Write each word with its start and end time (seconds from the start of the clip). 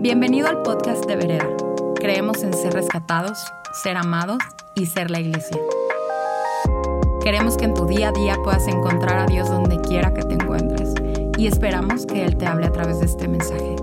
Bienvenido 0.00 0.46
al 0.46 0.62
podcast 0.62 1.04
de 1.06 1.16
Vereda. 1.16 1.48
Creemos 1.96 2.44
en 2.44 2.54
ser 2.54 2.72
rescatados, 2.72 3.36
ser 3.82 3.96
amados 3.96 4.38
y 4.76 4.86
ser 4.86 5.10
la 5.10 5.18
iglesia. 5.18 5.60
Queremos 7.20 7.56
que 7.56 7.64
en 7.64 7.74
tu 7.74 7.84
día 7.84 8.10
a 8.10 8.12
día 8.12 8.36
puedas 8.44 8.68
encontrar 8.68 9.18
a 9.18 9.26
Dios 9.26 9.48
donde 9.48 9.80
quiera 9.80 10.14
que 10.14 10.22
te 10.22 10.34
encuentres 10.34 10.94
y 11.36 11.48
esperamos 11.48 12.06
que 12.06 12.24
Él 12.24 12.36
te 12.36 12.46
hable 12.46 12.66
a 12.66 12.70
través 12.70 13.00
de 13.00 13.06
este 13.06 13.26
mensaje. 13.26 13.74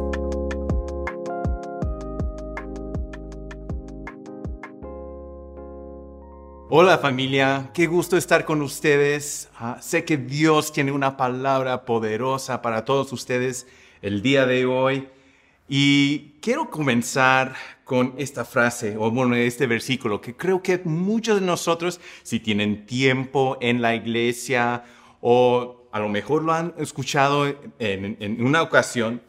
Hola 6.70 6.98
familia, 6.98 7.72
qué 7.74 7.88
gusto 7.88 8.16
estar 8.16 8.46
con 8.46 8.62
ustedes. 8.62 9.50
Ah, 9.60 9.80
sé 9.82 10.06
que 10.06 10.16
Dios 10.16 10.72
tiene 10.72 10.94
una 10.94 11.18
palabra 11.18 11.84
poderosa 11.84 12.62
para 12.62 12.86
todos 12.86 13.12
ustedes 13.12 13.68
el 14.02 14.22
día 14.22 14.46
de 14.46 14.66
hoy. 14.66 15.10
Y 15.68 16.36
quiero 16.42 16.70
comenzar 16.70 17.56
con 17.84 18.14
esta 18.18 18.46
frase, 18.46 18.96
o 18.98 19.10
bueno, 19.10 19.36
este 19.36 19.66
versículo, 19.66 20.22
que 20.22 20.36
creo 20.36 20.62
que 20.62 20.80
muchos 20.84 21.40
de 21.40 21.46
nosotros, 21.46 22.00
si 22.24 22.40
tienen 22.40 22.86
tiempo 22.86 23.58
en 23.62 23.82
la 23.82 23.96
iglesia 23.96 24.84
o 25.22 25.88
a 25.92 26.00
lo 26.00 26.10
mejor 26.10 26.44
lo 26.44 26.54
han 26.54 26.74
escuchado 26.78 27.48
en, 27.48 28.18
en 28.20 28.46
una 28.46 28.62
ocasión, 28.62 29.22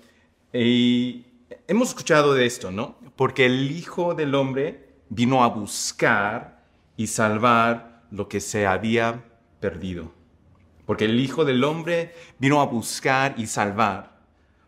y 0.52 1.24
hemos 1.68 1.88
escuchado 1.88 2.34
de 2.34 2.44
esto, 2.46 2.70
¿no? 2.70 2.96
Porque 3.16 3.46
el 3.46 3.70
Hijo 3.70 4.14
del 4.14 4.34
Hombre 4.34 4.96
vino 5.08 5.42
a 5.42 5.48
buscar 5.48 6.64
y 6.96 7.06
salvar 7.06 8.04
lo 8.10 8.28
que 8.28 8.40
se 8.40 8.66
había 8.66 9.24
perdido. 9.60 10.12
Porque 10.84 11.06
el 11.06 11.18
Hijo 11.20 11.44
del 11.44 11.64
Hombre 11.64 12.14
vino 12.38 12.60
a 12.60 12.66
buscar 12.66 13.34
y 13.38 13.46
salvar 13.46 14.15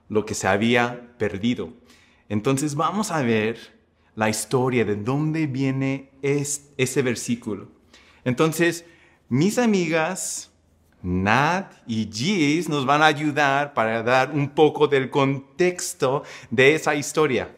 lo 0.08 0.24
que 0.24 0.34
se 0.34 0.48
había 0.48 1.16
perdido. 1.18 1.72
Entonces 2.28 2.74
vamos 2.74 3.10
a 3.10 3.22
ver 3.22 3.58
la 4.14 4.28
historia 4.28 4.84
de 4.84 4.96
dónde 4.96 5.46
viene 5.46 6.10
ese 6.22 7.02
versículo. 7.02 7.68
Entonces, 8.24 8.84
mis 9.28 9.58
amigas 9.58 10.50
Nat 11.02 11.72
y 11.86 12.08
Gis 12.12 12.68
nos 12.68 12.84
van 12.84 13.02
a 13.02 13.06
ayudar 13.06 13.72
para 13.72 14.02
dar 14.02 14.32
un 14.32 14.50
poco 14.50 14.88
del 14.88 15.10
contexto 15.10 16.24
de 16.50 16.74
esa 16.74 16.94
historia. 16.94 17.54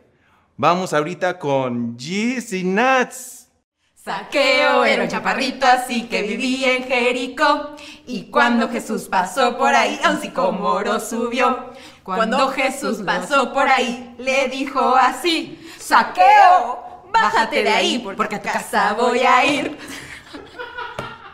Vamos 0.56 0.92
ahorita 0.92 1.38
con 1.38 1.98
Gis 1.98 2.52
y 2.52 2.64
Nat. 2.64 3.12
Saqueo 3.94 4.84
era 4.84 5.02
un 5.02 5.08
chaparrito 5.08 5.66
así 5.66 6.04
que 6.04 6.22
vivía 6.22 6.76
en 6.76 6.84
Jericó 6.84 7.76
y 8.06 8.24
cuando 8.30 8.68
Jesús 8.68 9.08
pasó 9.08 9.56
por 9.56 9.74
ahí 9.74 9.98
a 10.04 10.10
un 10.10 10.20
sicomoro 10.20 11.00
subió. 11.00 11.69
Cuando 12.16 12.48
Jesús 12.50 13.02
pasó 13.04 13.52
por 13.52 13.68
ahí 13.68 14.14
le 14.18 14.48
dijo 14.48 14.96
así, 14.96 15.58
Saqueo, 15.78 17.04
bájate 17.12 17.62
de 17.62 17.70
ahí 17.70 17.98
porque 18.16 18.36
a 18.36 18.42
tu 18.42 18.48
casa 18.48 18.94
voy 18.94 19.20
a 19.20 19.44
ir. 19.44 19.76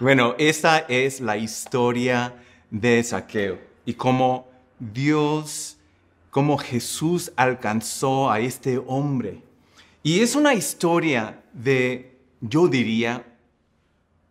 Bueno, 0.01 0.35
esta 0.39 0.81
es 0.81 1.21
la 1.21 1.37
historia 1.37 2.35
de 2.71 3.03
Saqueo 3.03 3.59
y 3.85 3.95
cómo 3.95 4.49
Dios, 4.79 5.79
cómo 6.31 6.59
Jesús 6.59 7.33
alcanzó 7.37 8.31
a 8.31 8.41
este 8.41 8.79
hombre. 8.87 9.43
Y 10.03 10.21
es 10.21 10.37
una 10.37 10.55
historia 10.55 11.41
de 11.53 12.17
yo 12.41 12.69
diría, 12.69 13.25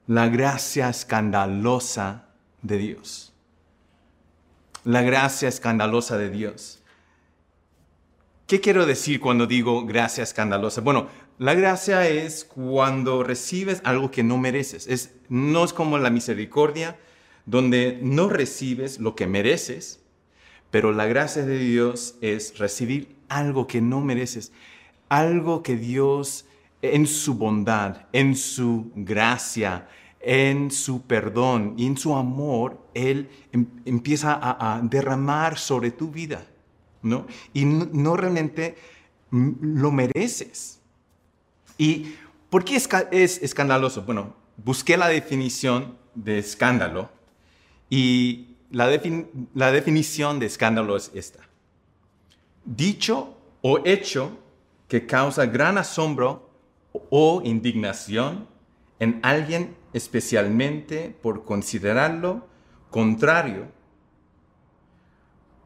la 0.08 0.28
gracia 0.28 0.90
escandalosa 0.90 2.26
de 2.62 2.78
Dios. 2.78 3.34
La 4.86 5.02
gracia 5.02 5.50
escandalosa 5.50 6.18
de 6.18 6.30
Dios. 6.30 6.82
¿Qué 8.48 8.62
quiero 8.62 8.86
decir 8.86 9.20
cuando 9.20 9.48
digo 9.48 9.84
gracia 9.84 10.24
escandalosa? 10.24 10.82
Bueno, 10.82 11.08
la 11.40 11.56
gracia 11.56 12.08
es 12.08 12.46
cuando 12.46 13.24
recibes 13.24 13.82
algo 13.84 14.12
que 14.12 14.24
no 14.24 14.38
mereces. 14.38 14.86
Es, 14.88 15.16
no 15.28 15.64
es 15.64 15.74
como 15.74 15.98
la 15.98 16.12
misericordia, 16.12 16.98
donde 17.48 17.98
no 18.04 18.30
recibes 18.30 19.00
lo 19.00 19.16
que 19.16 19.26
mereces, 19.26 20.02
pero 20.70 20.92
la 20.92 21.08
gracia 21.08 21.44
de 21.44 21.58
Dios 21.58 22.16
es 22.22 22.60
recibir 22.60 23.16
algo 23.28 23.66
que 23.66 23.82
no 23.82 24.02
mereces, 24.02 24.52
algo 25.10 25.64
que 25.64 25.78
Dios 25.78 26.46
en 26.84 27.08
su 27.08 27.34
bondad, 27.34 28.06
en 28.14 28.36
su 28.36 28.92
gracia, 28.96 29.88
en 30.28 30.72
su 30.72 31.04
perdón 31.04 31.76
y 31.78 31.86
en 31.86 31.98
su 31.98 32.16
amor, 32.16 32.80
Él 32.96 33.30
em, 33.52 33.68
empieza 33.86 34.40
a, 34.42 34.82
derramar 34.82 35.60
sobre 35.60 35.92
tu 35.92 36.10
vida, 36.10 36.48
¿no? 37.04 37.28
Y 37.54 37.64
no, 37.66 38.18
realmente 38.18 38.76
lo 39.30 39.92
mereces. 39.92 40.82
¿Y 41.78 42.16
por 42.50 42.66
qué 42.66 42.76
es, 42.76 42.90
es 43.12 43.44
escandaloso? 43.44 44.02
Bueno, 44.02 44.34
busqué 44.58 44.98
la 44.98 45.10
definición 45.10 45.96
de 46.16 46.40
escándalo 46.40 47.12
y 47.88 48.56
la 48.72 48.88
definición 49.72 50.40
de 50.40 50.48
escándalo 50.48 50.98
es 50.98 51.12
esta. 51.14 51.42
Dicho 52.66 53.38
o 53.62 53.80
hecho 53.86 54.40
que 54.88 55.06
causa 55.06 55.46
gran 55.46 55.78
asombro 55.78 56.50
o 57.12 57.44
indignación 57.44 58.48
en 59.00 59.20
alguien 59.22 59.76
especialmente 59.96 61.16
por 61.22 61.46
considerarlo 61.46 62.48
contrario 62.92 63.68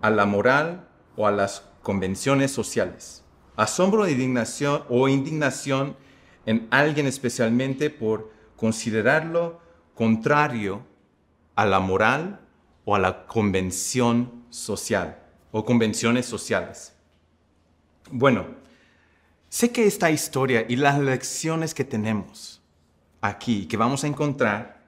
a 0.01 0.09
la 0.09 0.25
moral 0.25 0.87
o 1.17 1.27
a 1.27 1.31
las 1.31 1.63
convenciones 1.81 2.51
sociales. 2.51 3.23
Asombro 3.55 4.05
e 4.05 4.11
indignación, 4.11 4.83
o 4.87 5.09
indignación 5.09 5.97
en 6.45 6.67
alguien 6.71 7.07
especialmente 7.07 7.89
por 7.89 8.31
considerarlo 8.55 9.59
contrario 9.95 10.83
a 11.55 11.65
la 11.65 11.79
moral 11.79 12.39
o 12.85 12.95
a 12.95 12.99
la 12.99 13.25
convención 13.25 14.45
social 14.49 15.19
o 15.51 15.65
convenciones 15.65 16.25
sociales. 16.25 16.93
Bueno, 18.11 18.59
Sé 19.49 19.71
que 19.71 19.87
esta 19.87 20.11
historia 20.11 20.65
y 20.69 20.75
las 20.75 20.99
lecciones 20.99 21.73
que 21.73 21.83
tenemos 21.83 22.58
aquí, 23.21 23.65
que 23.65 23.77
vamos 23.77 24.03
a 24.03 24.07
encontrar, 24.07 24.79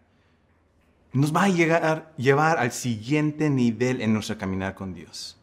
nos 1.13 1.35
va 1.35 1.43
a 1.43 1.49
llegar, 1.49 2.13
llevar 2.17 2.57
al 2.57 2.71
siguiente 2.71 3.49
nivel 3.49 4.01
en 4.01 4.13
nuestro 4.13 4.37
caminar 4.37 4.75
con 4.75 4.93
Dios. 4.93 5.37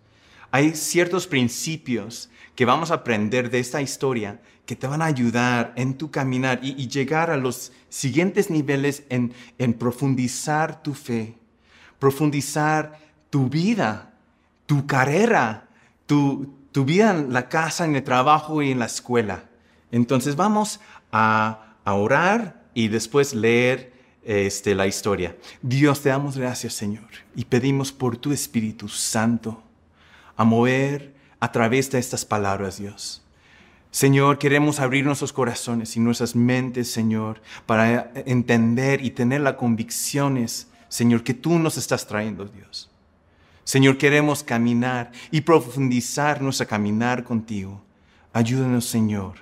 Hay 0.51 0.75
ciertos 0.75 1.27
principios 1.27 2.31
que 2.55 2.65
vamos 2.65 2.91
a 2.91 2.95
aprender 2.95 3.51
de 3.51 3.59
esta 3.59 3.83
historia 3.83 4.41
que 4.65 4.77
te 4.77 4.87
van 4.87 5.03
a 5.03 5.07
ayudar 5.07 5.73
en 5.77 5.95
tu 5.95 6.11
caminar 6.11 6.61
y, 6.63 6.89
llegar 6.89 7.31
a 7.31 7.37
los 7.37 7.73
siguientes 7.89 8.51
niveles 8.51 9.05
en, 9.09 9.33
profundizar 9.75 10.83
tu 10.83 10.95
fe, 10.95 11.37
profundizar 11.99 12.99
tu 13.31 13.49
vida, 13.49 14.13
tu 14.67 14.87
carrera, 14.87 15.69
tu 16.07 16.55
vida 16.85 17.11
en 17.11 17.33
la 17.33 17.49
casa, 17.49 17.85
en 17.85 17.97
el 17.97 18.05
trabajo 18.05 18.63
y 18.63 18.71
en 18.71 18.79
la 18.79 18.87
escuela. 18.87 19.45
Entonces 19.91 20.37
vamos 20.37 20.81
a, 21.13 21.65
orar 21.85 22.58
y 22.79 22.87
después 22.87 23.35
leer 23.35 23.93
este, 24.23 24.73
la 24.77 24.87
historia. 24.87 25.37
Dios, 25.63 26.01
te 26.01 26.11
damos 26.11 26.39
gracias, 26.39 26.75
Señor, 26.75 27.09
y 27.35 27.45
pedimos 27.45 27.91
por 27.91 28.17
tu 28.17 28.31
Espíritu 28.31 28.87
Santo 28.87 29.61
a 30.37 30.45
mover 30.45 31.13
a 31.41 31.51
través 31.51 31.91
de 31.91 31.99
estas 31.99 32.25
palabras, 32.25 32.79
Dios. 32.79 33.21
Señor, 33.91 34.39
queremos 34.39 34.79
abrir 34.79 35.05
nuestros 35.05 35.33
corazones 35.33 35.97
y 35.97 35.99
nuestras 35.99 36.37
mentes, 36.37 36.89
Señor, 36.89 37.43
para 37.67 38.13
entender 38.15 39.05
y 39.05 39.11
tener 39.11 39.41
las 39.41 39.55
convicciones, 39.55 40.69
Señor, 40.89 41.25
que 41.25 41.35
tú 41.35 41.59
nos 41.59 41.79
estás 41.79 42.07
trayendo, 42.07 42.45
Dios. 42.45 42.89
Señor, 43.65 43.99
queremos 43.99 44.45
caminar 44.45 45.11
y 45.33 45.41
profundizar 45.41 46.41
nuestra 46.43 46.67
caminar 46.67 47.25
contigo. 47.25 47.83
Ayúdanos, 48.33 48.85
Señor, 48.85 49.39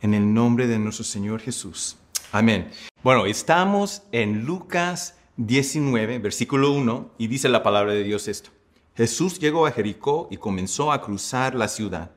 en 0.00 0.14
el 0.14 0.34
nombre 0.34 0.66
de 0.66 0.80
nuestro 0.80 1.04
Señor 1.04 1.40
Jesús. 1.40 1.96
Amén. 2.32 2.70
Bueno, 3.04 3.26
estamos 3.26 4.02
en 4.10 4.44
Lucas 4.44 5.16
19, 5.36 6.18
versículo 6.18 6.72
1, 6.72 7.12
y 7.18 7.28
dice 7.28 7.48
la 7.48 7.62
palabra 7.62 7.92
de 7.92 8.02
Dios 8.02 8.26
esto. 8.26 8.50
Jesús 8.96 9.38
llegó 9.38 9.66
a 9.66 9.70
Jericó 9.70 10.26
y 10.30 10.38
comenzó 10.38 10.90
a 10.90 11.00
cruzar 11.02 11.54
la 11.54 11.68
ciudad. 11.68 12.10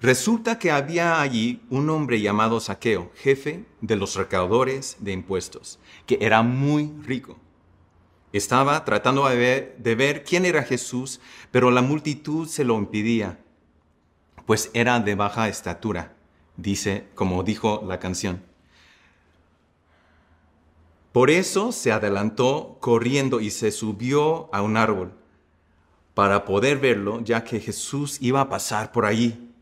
Resulta 0.00 0.58
que 0.58 0.70
había 0.70 1.20
allí 1.20 1.60
un 1.68 1.90
hombre 1.90 2.20
llamado 2.20 2.60
Saqueo, 2.60 3.10
jefe 3.16 3.66
de 3.80 3.96
los 3.96 4.14
recaudadores 4.14 4.96
de 5.00 5.12
impuestos, 5.12 5.78
que 6.06 6.18
era 6.20 6.42
muy 6.42 6.92
rico 7.04 7.36
estaba 8.32 8.84
tratando 8.84 9.28
de 9.28 9.94
ver, 9.94 10.24
quién 10.24 10.44
era 10.44 10.62
Jesús, 10.62 11.20
pero 11.50 11.70
la 11.70 11.82
multitud 11.82 12.46
se 12.46 12.64
lo 12.64 12.76
impedía, 12.76 13.38
pues 14.46 14.70
era 14.74 15.00
de 15.00 15.14
baja 15.14 15.48
estatura, 15.48 16.14
dice, 16.56 17.08
como 17.14 17.42
dijo 17.42 17.84
la 17.86 17.98
canción. 17.98 18.47
Por 21.12 21.30
eso 21.30 21.72
se 21.72 21.90
adelantó 21.92 22.76
corriendo 22.80 23.40
y 23.40 23.50
se 23.50 23.70
subió 23.70 24.52
a 24.54 24.62
un 24.62 24.76
árbol 24.76 25.12
para 26.14 26.44
poder 26.44 26.78
verlo, 26.78 27.20
ya 27.20 27.44
que 27.44 27.60
Jesús 27.60 28.18
iba 28.20 28.40
a 28.40 28.48
pasar 28.48 28.90
por 28.90 29.06
allí. 29.06 29.52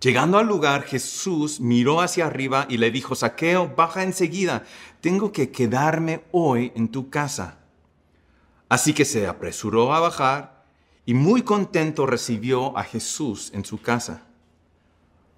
Llegando 0.00 0.38
al 0.38 0.46
lugar, 0.46 0.82
Jesús 0.82 1.60
miró 1.60 2.00
hacia 2.00 2.26
arriba 2.26 2.66
y 2.68 2.78
le 2.78 2.90
dijo, 2.90 3.14
Saqueo, 3.14 3.72
baja 3.76 4.02
enseguida, 4.02 4.64
tengo 5.00 5.30
que 5.30 5.50
quedarme 5.50 6.24
hoy 6.32 6.72
en 6.74 6.88
tu 6.88 7.08
casa. 7.08 7.58
Así 8.68 8.94
que 8.94 9.04
se 9.04 9.26
apresuró 9.26 9.92
a 9.92 10.00
bajar 10.00 10.64
y 11.04 11.14
muy 11.14 11.42
contento 11.42 12.06
recibió 12.06 12.76
a 12.76 12.82
Jesús 12.82 13.50
en 13.54 13.64
su 13.64 13.80
casa. 13.80 14.22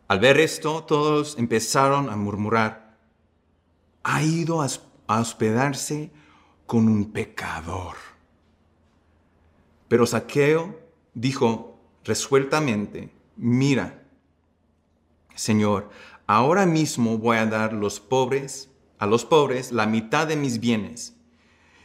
Al 0.07 0.21
ver 0.21 0.39
esto, 0.39 0.85
todos 0.85 1.37
empezaron 1.39 2.09
a 2.09 2.17
murmurar, 2.17 2.97
ha 4.05 4.23
ido 4.23 4.63
a 4.63 4.69
hospedarse 5.07 6.11
con 6.67 6.89
un 6.89 7.13
pecador. 7.13 7.97
Pero 9.89 10.07
Saqueo 10.07 10.79
dijo 11.15 11.79
resueltamente, 12.05 13.11
mira, 13.37 14.03
Señor, 15.35 15.91
ahora 16.27 16.67
mismo 16.67 17.19
voy 17.19 17.37
a 17.37 17.47
dar 17.47 17.73
los 17.73 18.01
pobres, 18.01 18.71
a 18.99 19.07
los 19.07 19.25
pobres 19.25 19.73
la 19.73 19.87
mitad 19.87 20.27
de 20.27 20.37
mis 20.37 20.61
bienes. 20.61 21.15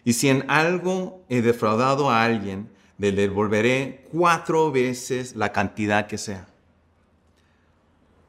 Y 0.03 0.13
si 0.13 0.29
en 0.29 0.49
algo 0.49 1.23
he 1.29 1.41
defraudado 1.41 2.09
a 2.09 2.23
alguien, 2.23 2.69
le 2.97 3.11
devolveré 3.11 4.05
cuatro 4.11 4.71
veces 4.71 5.35
la 5.35 5.51
cantidad 5.51 6.07
que 6.07 6.17
sea. 6.17 6.47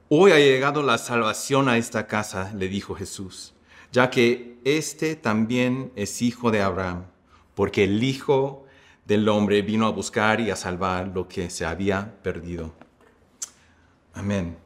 Hoy 0.08 0.32
ha 0.32 0.38
llegado 0.38 0.82
la 0.82 0.98
salvación 0.98 1.68
a 1.68 1.76
esta 1.76 2.06
casa, 2.06 2.52
le 2.54 2.68
dijo 2.68 2.94
Jesús, 2.94 3.54
ya 3.92 4.10
que 4.10 4.58
este 4.64 5.16
también 5.16 5.92
es 5.96 6.22
hijo 6.22 6.50
de 6.50 6.62
Abraham, 6.62 7.04
porque 7.54 7.84
el 7.84 8.02
Hijo 8.02 8.66
del 9.04 9.28
Hombre 9.28 9.62
vino 9.62 9.86
a 9.86 9.90
buscar 9.90 10.40
y 10.40 10.50
a 10.50 10.56
salvar 10.56 11.08
lo 11.08 11.26
que 11.28 11.50
se 11.50 11.64
había 11.64 12.22
perdido. 12.22 12.72
Amén. 14.14 14.56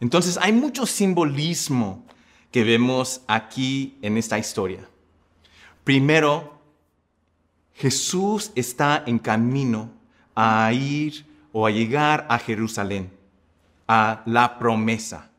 Entonces 0.00 0.38
hay 0.40 0.52
mucho 0.52 0.86
simbolismo 0.86 2.04
que 2.50 2.64
vemos 2.64 3.22
aquí 3.26 3.96
en 4.02 4.18
esta 4.18 4.38
historia. 4.38 4.88
Primero, 5.82 6.60
Jesús 7.74 8.52
está 8.54 9.02
en 9.06 9.18
camino 9.18 9.90
a 10.34 10.72
ir 10.72 11.26
o 11.52 11.66
a 11.66 11.70
llegar 11.70 12.26
a 12.28 12.38
Jerusalén, 12.38 13.10
a 13.88 14.22
la 14.26 14.58
promesa. 14.58 15.30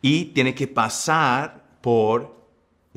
Y 0.00 0.26
tiene 0.26 0.54
que 0.54 0.68
pasar 0.68 1.64
por 1.80 2.37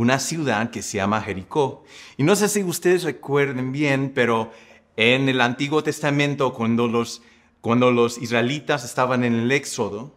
una 0.02 0.20
ciudad 0.20 0.72
que 0.72 0.82
se 0.82 0.98
llama 0.98 1.22
Jericó. 1.22 1.84
Y 2.18 2.24
no 2.24 2.36
sé 2.36 2.50
si 2.50 2.64
ustedes 2.64 3.04
recuerden 3.04 3.72
bien, 3.72 4.12
pero 4.14 4.52
en 4.98 5.30
el 5.30 5.42
Antiguo 5.42 5.84
Testamento, 5.84 6.54
cuando 6.54 6.88
los, 6.88 7.22
cuando 7.62 7.92
los 7.92 8.18
israelitas 8.18 8.84
estaban 8.84 9.24
en 9.24 9.36
el 9.36 9.52
Éxodo, 9.52 10.14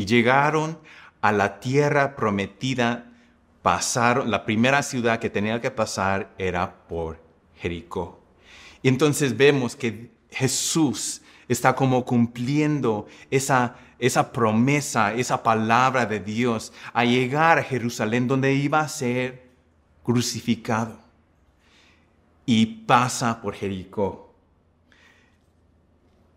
y 0.00 0.06
llegaron 0.06 0.78
a 1.20 1.30
la 1.30 1.60
tierra 1.60 2.16
prometida. 2.16 3.12
Pasaron, 3.60 4.30
la 4.30 4.46
primera 4.46 4.82
ciudad 4.82 5.18
que 5.18 5.28
tenía 5.28 5.60
que 5.60 5.70
pasar 5.70 6.30
era 6.38 6.86
por 6.88 7.20
Jericó. 7.56 8.18
Y 8.82 8.88
entonces 8.88 9.36
vemos 9.36 9.76
que 9.76 10.10
Jesús 10.30 11.20
está 11.48 11.74
como 11.74 12.06
cumpliendo 12.06 13.06
esa, 13.30 13.76
esa 14.00 14.32
promesa, 14.32 15.14
esa 15.14 15.42
palabra 15.42 16.06
de 16.06 16.20
Dios 16.20 16.72
a 16.92 17.04
llegar 17.04 17.58
a 17.58 17.62
Jerusalén 17.62 18.26
donde 18.26 18.54
iba 18.54 18.80
a 18.80 18.88
ser 18.88 19.50
crucificado. 20.02 20.98
Y 22.46 22.66
pasa 22.66 23.40
por 23.40 23.54
Jericó. 23.54 24.34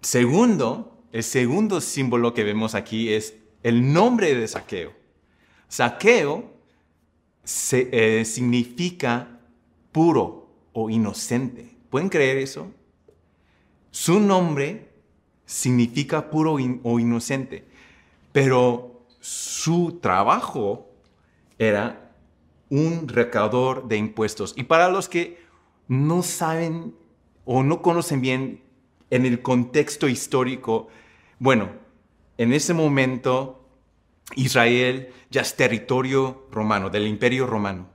Segundo, 0.01 1.01
el 1.11 1.23
segundo 1.23 1.79
símbolo 1.81 2.33
que 2.33 2.43
vemos 2.43 2.75
aquí 2.75 3.13
es 3.13 3.35
el 3.63 3.93
nombre 3.93 4.35
de 4.35 4.47
Saqueo. 4.47 4.93
Saqueo 5.69 6.51
eh, 7.71 8.23
significa 8.25 9.39
puro 9.91 10.49
o 10.73 10.89
inocente. 10.89 11.75
¿Pueden 11.89 12.09
creer 12.09 12.37
eso? 12.37 12.71
Su 13.91 14.19
nombre 14.19 14.92
significa 15.53 16.31
puro 16.31 16.53
o 16.83 16.99
inocente, 16.99 17.63
pero 18.31 19.05
su 19.19 19.99
trabajo 20.01 20.89
era 21.59 22.11
un 22.69 23.07
recaudador 23.07 23.87
de 23.87 23.97
impuestos. 23.97 24.55
Y 24.57 24.63
para 24.63 24.89
los 24.89 25.07
que 25.07 25.37
no 25.87 26.23
saben 26.23 26.95
o 27.45 27.61
no 27.61 27.83
conocen 27.83 28.19
bien 28.19 28.61
en 29.11 29.27
el 29.27 29.43
contexto 29.43 30.09
histórico, 30.09 30.87
bueno, 31.37 31.69
en 32.39 32.51
ese 32.51 32.73
momento 32.73 33.69
Israel 34.35 35.09
ya 35.29 35.41
es 35.41 35.55
territorio 35.55 36.47
romano, 36.49 36.89
del 36.89 37.05
imperio 37.05 37.45
romano. 37.45 37.89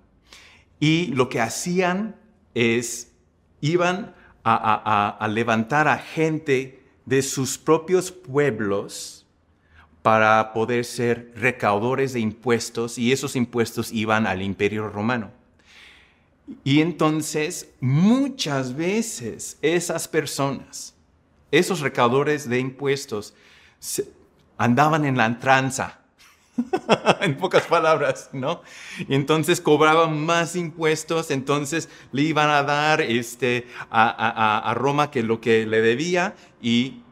Y 0.79 1.07
lo 1.09 1.29
que 1.29 1.41
hacían 1.41 2.15
es, 2.55 3.17
iban 3.61 4.15
a, 4.45 5.29
levantar 5.29 5.89
a 5.89 5.99
gente 5.99 6.79
de 7.09 7.23
sus 7.23 7.57
propios 7.57 8.13
pueblos 8.13 9.25
para 10.03 10.53
poder 10.53 10.85
ser 10.85 11.33
recaudadores 11.35 12.13
de 12.13 12.21
impuestos 12.21 12.99
y 12.99 13.13
esos 13.13 13.35
impuestos 13.35 13.91
iban 13.93 14.27
al 14.27 14.43
imperio 14.43 14.91
romano. 14.91 15.31
Y 16.65 16.83
entonces 16.83 17.71
muchas 17.81 18.77
veces 18.77 19.57
esas 19.63 20.07
personas, 20.07 20.95
esos 21.51 21.81
recaudadores 21.81 22.47
de 22.47 22.61
impuestos, 22.61 23.33
andaban 24.59 25.07
en 25.07 25.17
la 25.17 25.39
tranza, 25.39 25.98
en 27.21 27.37
pocas 27.37 27.65
palabras, 27.67 28.31
¿no? 28.33 28.63
Y 29.09 29.15
entonces 29.15 29.61
cobraban 29.61 30.25
más 30.25 30.57
impuestos, 30.57 31.31
entonces 31.31 31.89
le 32.13 32.23
iban 32.23 32.51
a 32.51 32.63
dar 32.63 33.01
este, 33.01 33.67
a, 33.91 34.73
Roma 34.77 35.11
que 35.11 35.23
lo 35.23 35.41
que 35.41 35.67
le 35.67 35.81
debía 35.81 36.35
y 36.61 37.03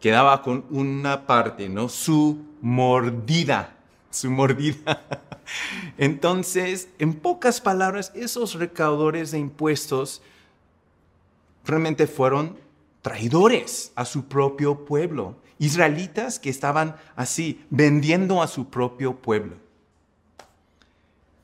quedaba 0.00 0.42
con 0.42 0.64
una 0.70 1.26
parte, 1.26 1.68
¿no? 1.68 1.88
Su 1.88 2.44
mordida, 2.60 3.76
su 4.10 4.30
mordida. 4.30 5.02
Entonces, 5.98 6.88
en 6.98 7.14
pocas 7.14 7.60
palabras, 7.60 8.12
esos 8.14 8.54
recaudadores 8.54 9.30
de 9.30 9.38
impuestos 9.38 10.22
realmente 11.64 12.06
fueron 12.06 12.58
traidores 13.02 13.92
a 13.94 14.04
su 14.04 14.26
propio 14.26 14.84
pueblo 14.84 15.36
israelitas 15.58 16.38
que 16.38 16.50
estaban 16.50 16.96
así, 17.16 17.64
vendiendo 17.70 18.42
a 18.42 18.46
su 18.46 18.68
propio 18.68 19.16
pueblo. 19.16 19.56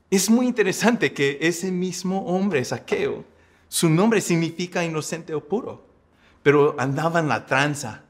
Es 0.09 0.29
muy 0.29 0.47
interesante 0.47 1.13
que 1.13 1.37
ese 1.41 1.71
mismo 1.71 2.25
hombre, 2.25 2.63
Saqueo, 2.63 3.25
su 3.67 3.89
nombre 3.89 4.21
significa 4.21 4.85
inocente 4.85 5.33
o 5.33 5.43
puro, 5.43 5.85
pero 6.43 6.75
andaba 6.79 7.19
en 7.19 7.27
la 7.27 7.45
tranza, 7.45 8.03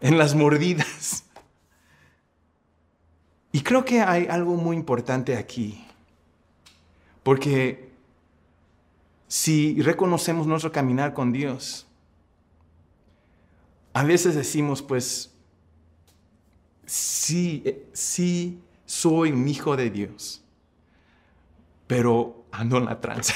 en 0.00 0.18
las 0.18 0.34
mordidas. 0.34 1.24
Y 3.52 3.62
creo 3.62 3.84
que 3.84 4.02
hay 4.02 4.26
algo 4.26 4.56
muy 4.56 4.76
importante 4.76 5.36
aquí, 5.36 5.82
porque 7.22 7.90
si 9.28 9.80
reconocemos 9.80 10.46
nuestro 10.46 10.70
caminar 10.70 11.14
con 11.14 11.32
Dios, 11.32 11.85
a 13.96 14.04
veces 14.04 14.34
decimos, 14.34 14.82
pues, 14.82 15.32
sí, 16.84 17.62
eh, 17.64 17.88
sí 17.94 18.60
soy 18.84 19.32
un 19.32 19.48
hijo 19.48 19.74
de 19.74 19.88
Dios, 19.88 20.42
pero 21.86 22.44
ando 22.52 22.76
en 22.76 22.84
la 22.84 23.00
tranza, 23.00 23.32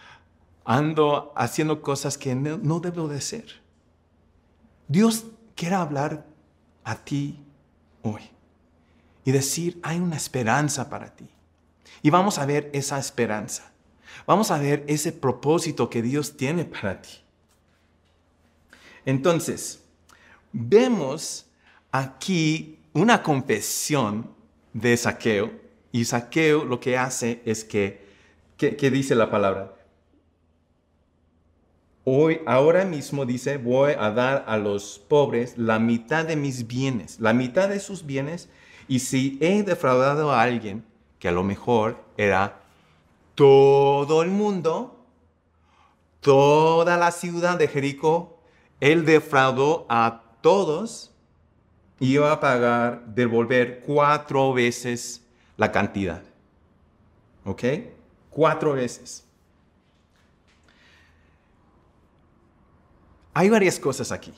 ando 0.64 1.32
haciendo 1.36 1.80
cosas 1.80 2.18
que 2.18 2.34
no, 2.34 2.80
debo 2.80 3.06
de 3.06 3.20
ser. 3.20 3.62
Dios 4.88 5.26
quiere 5.54 5.76
hablar 5.76 6.26
a 6.82 6.96
ti 6.96 7.44
hoy 8.02 8.22
y 9.24 9.30
decir, 9.30 9.78
hay 9.84 10.00
una 10.00 10.16
esperanza 10.16 10.90
para 10.90 11.14
ti. 11.14 11.28
Y 12.02 12.10
vamos 12.10 12.40
a 12.40 12.46
ver 12.46 12.68
esa 12.72 12.98
esperanza. 12.98 13.70
Vamos 14.26 14.50
a 14.50 14.58
ver 14.58 14.84
ese 14.88 15.12
propósito 15.12 15.88
que 15.88 16.02
Dios 16.02 16.36
tiene 16.36 16.64
para 16.64 17.00
ti. 17.00 17.10
Entonces, 19.04 19.83
vemos 20.54 21.46
aquí 21.90 22.78
una 22.94 23.22
confesión 23.22 24.30
de 24.72 24.96
Saqueo 24.96 25.50
y 25.92 26.04
Saqueo 26.04 26.64
lo 26.64 26.80
que 26.80 26.96
hace 26.96 27.42
es 27.44 27.64
que, 27.64 28.06
¿qué 28.56 28.90
dice 28.90 29.14
la 29.14 29.30
palabra? 29.30 29.74
Hoy, 32.04 32.40
ahora 32.46 32.84
mismo 32.84 33.24
dice, 33.24 33.56
voy 33.56 33.92
a 33.98 34.10
dar 34.10 34.44
a 34.46 34.58
los 34.58 34.98
pobres 34.98 35.56
la 35.56 35.78
mitad 35.78 36.24
de 36.24 36.36
mis 36.36 36.66
bienes, 36.66 37.18
la 37.18 37.32
mitad 37.32 37.68
de 37.68 37.80
sus 37.80 38.04
bienes, 38.04 38.48
y 38.88 38.98
si 38.98 39.38
he 39.40 39.62
defraudado 39.62 40.30
a 40.30 40.42
alguien, 40.42 40.84
que 41.18 41.28
a 41.28 41.32
lo 41.32 41.42
mejor 41.42 42.04
era 42.18 42.60
todo 43.34 44.22
el 44.22 44.30
mundo, 44.30 45.02
toda 46.20 46.98
la 46.98 47.10
ciudad 47.10 47.58
de 47.58 47.68
Jericó, 47.68 48.38
él 48.80 49.06
defraudó 49.06 49.86
a 49.88 50.23
todos, 50.44 51.10
iba 52.00 52.30
a 52.30 52.38
pagar, 52.38 53.06
devolver 53.06 53.80
cuatro 53.80 54.52
veces 54.52 55.24
la 55.56 55.72
cantidad. 55.72 56.22
¿Ok? 57.46 57.64
Cuatro 58.28 58.74
veces. 58.74 59.26
Hay 63.32 63.48
varias 63.48 63.78
cosas 63.78 64.12
aquí. 64.12 64.34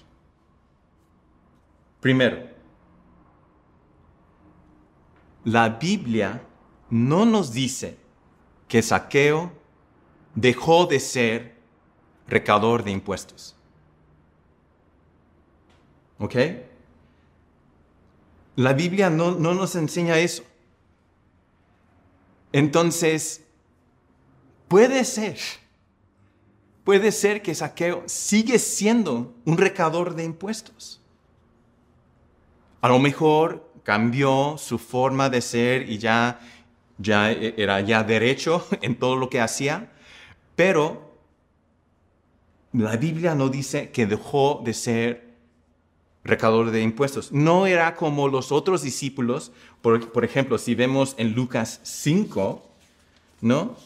Primero, 2.01 2.51
la 5.43 5.71
Biblia 5.71 6.41
no 6.89 7.27
nos 7.27 7.53
dice 7.53 7.99
que 8.69 8.81
Saqueo 8.81 9.51
dejó 10.37 10.87
de 10.87 11.01
ser 11.01 11.57
recaudador 12.29 12.85
de 12.85 12.93
impuestos. 12.93 13.56
¿Ok? 16.19 16.37
La 18.57 18.73
Biblia 18.73 19.11
no, 19.11 19.33
no 19.33 19.55
nos 19.55 19.77
enseña 19.77 20.19
eso. 20.19 20.43
Entonces, 22.53 23.45
puede 24.69 25.05
ser, 25.05 25.39
puede 26.85 27.13
ser 27.13 27.43
que 27.43 27.55
Saqueo 27.55 28.03
sigue 28.07 28.59
siendo 28.59 29.35
un 29.45 29.59
recaudador 29.59 30.15
de 30.15 30.25
impuestos. 30.25 31.03
A 32.81 32.89
lo 32.89 32.99
mejor 32.99 33.71
cambió 33.83 34.57
su 34.59 34.79
forma 34.79 35.29
de 35.29 35.41
ser 35.43 35.89
y 35.91 35.99
ya, 35.99 36.41
ya 36.99 37.31
era 37.31 37.81
ya 37.83 38.03
derecho 38.03 38.67
en 38.81 38.99
todo 38.99 39.17
lo 39.17 39.29
que 39.29 39.41
hacía, 39.41 39.93
pero 40.55 41.15
la 42.73 42.97
Biblia 42.97 43.35
no 43.35 43.49
dice 43.49 43.91
que 43.91 44.07
dejó 44.07 44.63
de 44.65 44.73
ser 44.73 45.26
recaudador 46.27 46.71
de 46.71 46.83
impuestos. 46.83 47.33
No 47.33 47.67
era 47.67 47.95
como 47.95 48.29
los 48.29 48.53
otros 48.53 48.83
discípulos, 48.83 49.53
por, 49.81 50.13
por, 50.13 50.25
ejemplo, 50.25 50.59
si 50.59 50.75
vemos 50.75 51.15
en 51.19 51.35
Lucas 51.35 51.81
5, 51.85 52.63
¿no? 53.41 53.77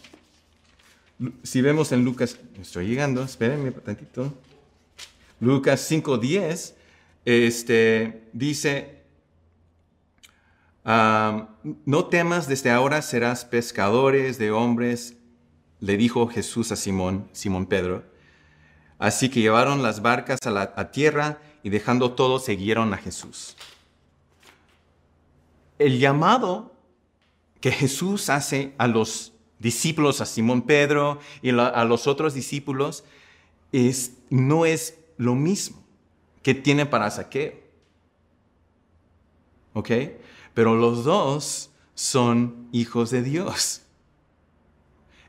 Si 1.42 1.60
vemos 1.60 1.92
en 1.92 2.04
Lucas, 2.04 2.38
estoy 2.60 2.86
llegando, 2.86 3.22
espérenme 3.22 3.68
un 3.68 3.74
tantito. 3.74 4.32
Lucas 5.38 5.90
5.10, 5.90 6.74
este, 7.24 8.24
dice, 8.32 9.00
no 10.84 12.06
temas, 12.06 12.48
desde 12.48 12.70
ahora 12.70 13.02
serás 13.02 13.44
pescadores 13.44 14.38
de 14.38 14.50
hombres, 14.50 15.16
le 15.80 15.96
dijo 15.96 16.26
Jesús 16.26 16.72
a 16.72 16.76
Simón, 16.76 17.28
Simón 17.32 17.66
Pedro. 17.66 18.04
Así 18.98 19.30
que 19.30 19.40
llevaron 19.40 19.82
las 19.82 20.02
barcas 20.02 20.38
a 20.44 20.50
la 20.50 20.74
a 20.76 20.90
tierra 20.90 21.38
y 21.62 21.70
dejando 21.70 22.12
todo 22.12 22.38
siguieron 22.38 22.92
a 22.94 22.96
Jesús. 22.96 23.56
El 25.78 25.98
llamado 25.98 26.72
que 27.60 27.72
Jesús 27.72 28.30
hace 28.30 28.74
a 28.78 28.86
los 28.86 29.32
discípulos, 29.58 30.20
a 30.20 30.26
Simón 30.26 30.62
Pedro 30.62 31.20
y 31.42 31.50
a 31.50 31.84
los 31.84 32.06
otros 32.06 32.34
discípulos, 32.34 33.04
es, 33.72 34.14
no 34.30 34.66
es 34.66 34.98
lo 35.16 35.34
mismo 35.34 35.82
que 36.42 36.54
tiene 36.54 36.86
para 36.86 37.10
Saqueo. 37.10 37.54
¿Ok? 39.74 39.90
Pero 40.54 40.74
los 40.74 41.04
dos 41.04 41.70
son 41.94 42.68
hijos 42.72 43.10
de 43.10 43.22
Dios. 43.22 43.82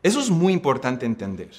Eso 0.03 0.19
es 0.19 0.29
muy 0.29 0.53
importante 0.53 1.05
entender. 1.05 1.51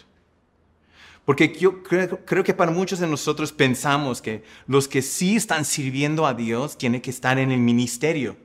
Porque 1.24 1.54
yo 1.54 1.82
creo, 1.82 2.44
que 2.44 2.54
para 2.54 2.72
muchos 2.72 2.98
de 2.98 3.06
nosotros 3.06 3.52
pensamos 3.52 4.20
que 4.20 4.42
los 4.66 4.88
que 4.88 5.02
sí 5.02 5.36
están 5.36 5.64
sirviendo 5.64 6.26
a 6.26 6.34
Dios 6.34 6.76
tienen 6.76 7.00
que 7.00 7.10
estar 7.10 7.38
en 7.38 7.52
el 7.52 7.60
ministerio. 7.60 8.36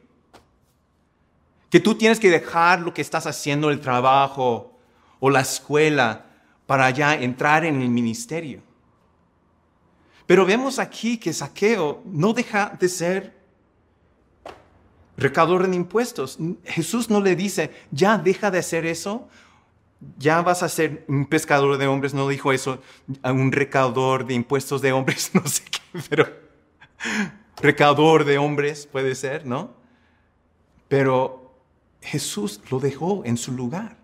Que 1.69 1.79
tú 1.79 1.95
tienes 1.95 2.19
que 2.19 2.29
dejar 2.29 2.81
lo 2.81 2.93
que 2.93 3.01
estás 3.01 3.25
haciendo, 3.25 3.71
el 3.71 3.81
trabajo 3.81 4.77
o 5.19 5.29
la 5.29 5.41
escuela, 5.41 6.27
para 6.67 6.89
ya 6.91 7.15
entrar 7.15 7.65
en 7.65 7.81
el 7.81 7.89
ministerio. 7.89 8.61
Pero 10.27 10.45
vemos 10.45 10.77
aquí 10.77 11.17
que 11.17 11.33
Saqueo 11.33 12.03
no 12.05 12.33
deja 12.33 12.77
de 12.79 12.89
ser 12.89 13.37
recaudador 15.17 15.67
de 15.67 15.75
impuestos. 15.75 16.37
Jesús 16.65 17.09
no 17.09 17.21
le 17.21 17.35
dice, 17.35 17.71
ya 17.91 18.17
deja 18.17 18.51
de 18.51 18.59
hacer 18.59 18.85
eso, 18.85 19.27
ya 20.17 20.41
vas 20.41 20.63
a 20.63 20.69
ser 20.69 21.05
un 21.07 21.25
pescador 21.25 21.77
de 21.77 21.87
hombres, 21.87 22.13
no 22.13 22.27
dijo 22.27 22.51
eso, 22.53 22.81
un 23.23 23.51
recaudador 23.51 24.25
de 24.25 24.35
impuestos 24.35 24.81
de 24.81 24.91
hombres, 24.91 25.31
no 25.33 25.45
sé 25.47 25.63
qué, 25.63 26.01
pero 26.09 26.27
recaudador 27.61 28.25
de 28.25 28.37
hombres 28.37 28.87
puede 28.87 29.15
ser, 29.15 29.45
¿no? 29.45 29.71
Pero 30.87 31.55
Jesús 32.01 32.61
lo 32.69 32.79
dejó 32.79 33.23
en 33.25 33.37
su 33.37 33.51
lugar. 33.51 33.97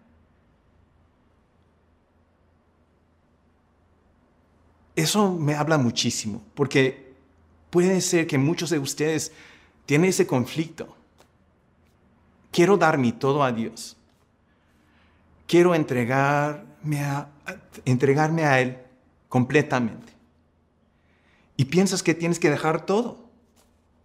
Eso 4.95 5.31
me 5.31 5.55
habla 5.55 5.77
muchísimo, 5.77 6.43
porque 6.53 7.13
puede 7.69 7.99
ser 8.01 8.27
que 8.27 8.37
muchos 8.37 8.69
de 8.69 8.79
ustedes 8.79 9.31
tienen 9.85 10.09
ese 10.09 10.27
conflicto. 10.27 10.95
Quiero 12.51 12.77
dar 12.77 12.97
mi 12.99 13.11
todo 13.11 13.43
a 13.43 13.51
Dios 13.51 13.97
quiero 15.53 15.75
entregarme 15.75 17.03
a, 17.03 17.29
entregarme 17.85 18.43
a 18.43 18.59
Él 18.59 18.79
completamente. 19.29 20.11
Y 21.55 21.65
piensas 21.65 22.01
que 22.01 22.15
tienes 22.15 22.39
que 22.39 22.49
dejar 22.49 22.87
todo. 22.87 23.29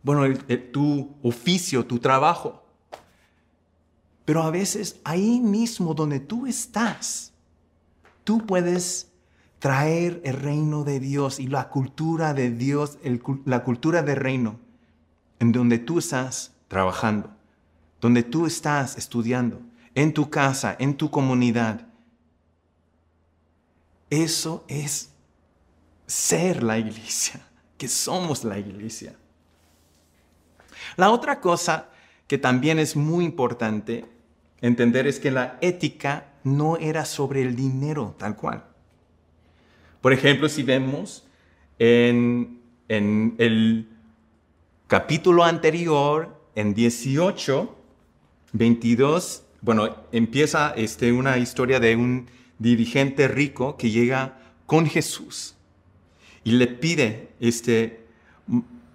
Bueno, 0.03 0.25
tu 0.75 1.17
oficio, 1.23 1.87
tu 1.87 2.01
trabajo. 2.01 2.67
Pero 4.27 4.43
a 4.43 4.51
veces 4.51 5.01
ahí 5.05 5.41
mismo 5.41 5.95
donde 5.95 6.21
tú 6.21 6.47
estás, 6.47 7.33
tú 8.25 8.45
puedes 8.45 9.11
traer 9.59 10.21
el 10.27 10.35
reino 10.35 10.85
de 10.85 11.01
Dios 11.01 11.41
y 11.41 11.47
la 11.47 11.71
cultura 11.71 12.35
de 12.35 12.51
Dios, 12.51 12.99
la 13.47 13.65
cultura 13.65 14.03
del 14.03 14.17
reino, 14.17 14.61
en 15.39 15.53
donde 15.53 15.79
tú 15.79 15.99
estás 15.99 16.53
trabajando, 16.69 17.31
donde 18.03 18.23
tú 18.23 18.45
estás 18.45 18.99
estudiando, 18.99 19.63
en 19.99 20.15
tu 20.15 20.31
casa, 20.31 20.77
en 20.79 20.95
tu 20.95 21.11
comunidad. 21.11 21.81
Eso 24.11 24.65
es 24.69 25.11
ser 26.07 26.63
la 26.63 26.79
iglesia, 26.79 27.45
que 27.77 27.89
somos 27.89 28.45
la 28.45 28.61
iglesia. 28.61 29.17
La 30.97 31.11
otra 31.11 31.41
cosa 31.41 31.89
que 32.29 32.39
también 32.39 32.79
es 32.79 32.95
muy 32.95 33.25
importante 33.25 34.05
entender 34.61 35.09
es 35.09 35.19
que 35.19 35.33
la 35.33 35.59
ética 35.61 36.29
no 36.45 36.77
era 36.77 37.05
sobre 37.05 37.43
el 37.43 37.57
dinero 37.57 38.15
tal 38.19 38.37
cual. 38.37 38.65
Por 40.01 40.13
ejemplo, 40.13 40.49
si 40.49 40.63
vemos 40.63 41.27
en, 41.81 42.61
el 42.89 43.89
capítulo 44.87 45.43
anterior, 45.43 46.41
en 46.55 46.73
18, 46.73 47.77
22 48.53 49.43
bueno, 49.61 49.97
empieza 50.13 50.73
este, 50.77 51.13
una 51.13 51.39
historia 51.39 51.81
de 51.81 51.97
un 51.97 52.29
dirigente 52.59 53.29
rico 53.29 53.77
que 53.77 53.91
llega 53.91 54.39
con 54.67 54.87
Jesús 54.87 55.55
y 56.45 56.53
le 56.53 56.67
pide, 56.67 57.31
este, 57.41 58.07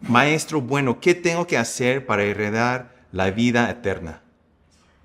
maestro 0.02 0.62
bueno, 0.62 1.00
¿qué 1.00 1.14
tengo 1.16 1.48
que 1.48 1.58
hacer 1.58 2.06
para 2.06 2.24
heredar 2.24 2.96
la 3.12 3.32
vida 3.32 3.70
eterna? 3.70 4.22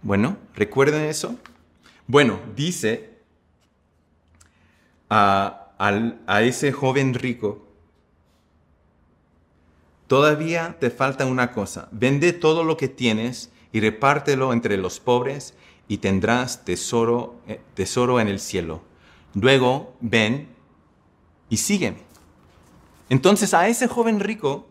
Bueno, 0.03 0.37
¿recuerden 0.55 1.05
eso? 1.05 1.37
Bueno, 2.07 2.38
dice 2.55 3.19
a, 5.11 5.73
a 5.79 6.43
ese 6.43 6.73
joven 6.73 7.15
rico, 7.15 7.67
todavía 10.07 10.77
te 10.79 10.91
falta 10.91 11.27
una 11.27 11.53
cosa, 11.53 11.88
vende 11.91 12.33
todo 12.33 12.65
lo 12.65 12.77
que 12.77 12.88
tienes 12.88 13.50
y 13.73 13.81
repártelo 13.81 14.53
entre 14.53 14.77
los 14.77 15.01
pobres 15.01 15.55
y 15.89 15.99
tendrás 15.99 16.65
tesoro, 16.65 17.37
eh, 17.47 17.61
tesoro 17.75 18.21
en 18.21 18.29
el 18.29 18.41
cielo. 18.41 18.83
Luego 19.35 19.95
ven 20.01 20.49
y 21.49 21.57
sígueme. 21.57 22.03
Entonces 23.09 23.55
a 23.55 23.69
ese 23.69 23.89
joven 23.89 24.21
rico 24.21 24.67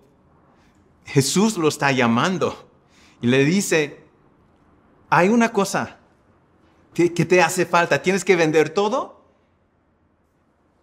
Jesús 1.05 1.57
lo 1.57 1.69
está 1.69 1.91
llamando 1.91 2.69
y 3.21 3.27
le 3.27 3.45
dice, 3.45 4.03
hay 5.09 5.29
una 5.29 5.53
cosa 5.53 5.97
que, 6.93 7.13
que 7.13 7.25
te 7.25 7.41
hace 7.41 7.65
falta, 7.65 8.01
tienes 8.01 8.25
que 8.25 8.35
vender 8.35 8.69
todo, 8.69 9.23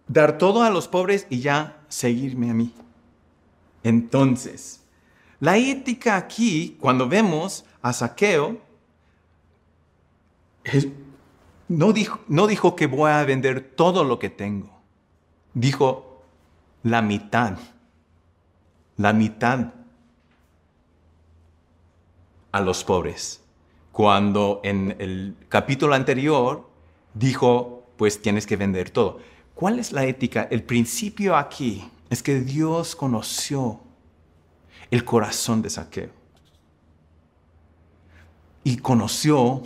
dar 0.07 0.37
todo 0.37 0.63
a 0.63 0.69
los 0.69 0.87
pobres 0.87 1.27
y 1.29 1.39
ya 1.39 1.81
seguirme 1.87 2.49
a 2.49 2.53
mí. 2.53 2.73
Entonces, 3.83 4.81
la 5.39 5.57
ética 5.57 6.15
aquí, 6.15 6.77
cuando 6.79 7.07
vemos 7.07 7.65
a 7.85 7.93
Saqueo, 7.93 8.57
no 11.67 11.93
dijo, 11.93 12.75
que 12.75 12.87
voy 12.87 13.11
a 13.11 13.23
vender 13.25 13.61
todo 13.61 14.03
lo 14.03 14.17
que 14.17 14.31
tengo. 14.31 14.71
Dijo 15.53 16.23
la 16.81 17.03
mitad. 17.03 17.59
La 18.97 19.13
mitad. 19.13 19.71
a 22.51 22.61
los 22.61 22.85
pobres, 22.85 23.41
cuando 23.91 24.61
en 24.63 24.95
el 24.97 25.35
capítulo 25.49 25.93
anterior 25.93 26.69
dijo, 27.13 27.83
pues 27.97 28.21
tienes 28.21 28.47
que 28.47 28.55
vender 28.55 28.91
todo. 28.91 29.19
¿Cuál 29.53 29.77
es 29.77 29.91
la 29.91 30.05
ética? 30.05 30.47
El 30.49 30.63
principio 30.63 31.35
aquí 31.35 31.83
es 32.09 32.23
que 32.23 32.39
Dios 32.39 32.95
conoció 32.95 33.81
el 34.89 35.03
corazón 35.03 35.61
de 35.61 35.69
Saqueo. 35.69 36.24
Y 38.65 38.77
conoció 38.77 39.61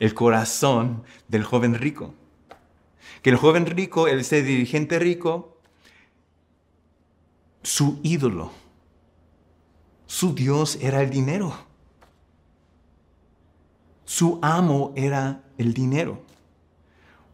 el 0.00 0.14
corazón 0.14 1.04
del 1.28 1.44
joven 1.44 1.74
rico. 1.74 2.14
Que 3.22 3.30
el 3.30 3.36
joven 3.36 3.66
rico, 3.66 4.08
ese 4.08 4.42
dirigente 4.42 4.98
rico, 4.98 5.58
su 7.62 8.00
ídolo, 8.02 8.50
su 10.06 10.34
Dios 10.34 10.78
era 10.80 11.02
el 11.02 11.10
dinero. 11.10 11.54
Su 14.04 14.40
amo 14.42 14.92
era 14.96 15.44
el 15.58 15.72
dinero. 15.72 16.22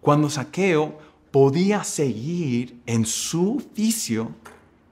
Cuando 0.00 0.28
Saqueo 0.28 0.98
podía 1.30 1.84
seguir 1.84 2.82
en 2.86 3.06
su 3.06 3.56
oficio 3.56 4.32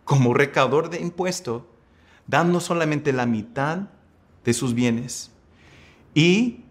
como 0.04 0.34
recaudador 0.34 0.88
de 0.88 1.00
impuestos, 1.00 1.64
dando 2.26 2.60
solamente 2.60 3.12
la 3.12 3.26
mitad 3.26 3.88
de 4.44 4.54
sus 4.54 4.72
bienes 4.72 5.32
y 6.16 6.64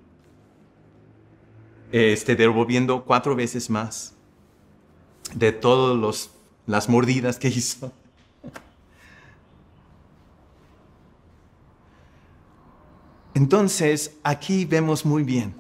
este, 1.92 2.36
devolviendo 2.36 3.06
cuatro 3.06 3.36
veces 3.36 3.70
más 3.70 4.16
de 5.36 5.52
todas 5.52 6.32
las 6.66 6.90
mordidas 6.90 7.38
que 7.38 7.48
hizo. 7.50 7.94
Entonces, 13.36 14.18
aquí 14.24 14.66
vemos 14.66 15.06
muy 15.06 15.22
bien 15.22 15.54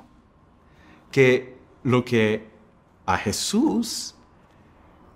que 1.12 1.56
lo 1.84 2.04
que 2.04 2.48
a 3.06 3.18
Jesús 3.18 4.16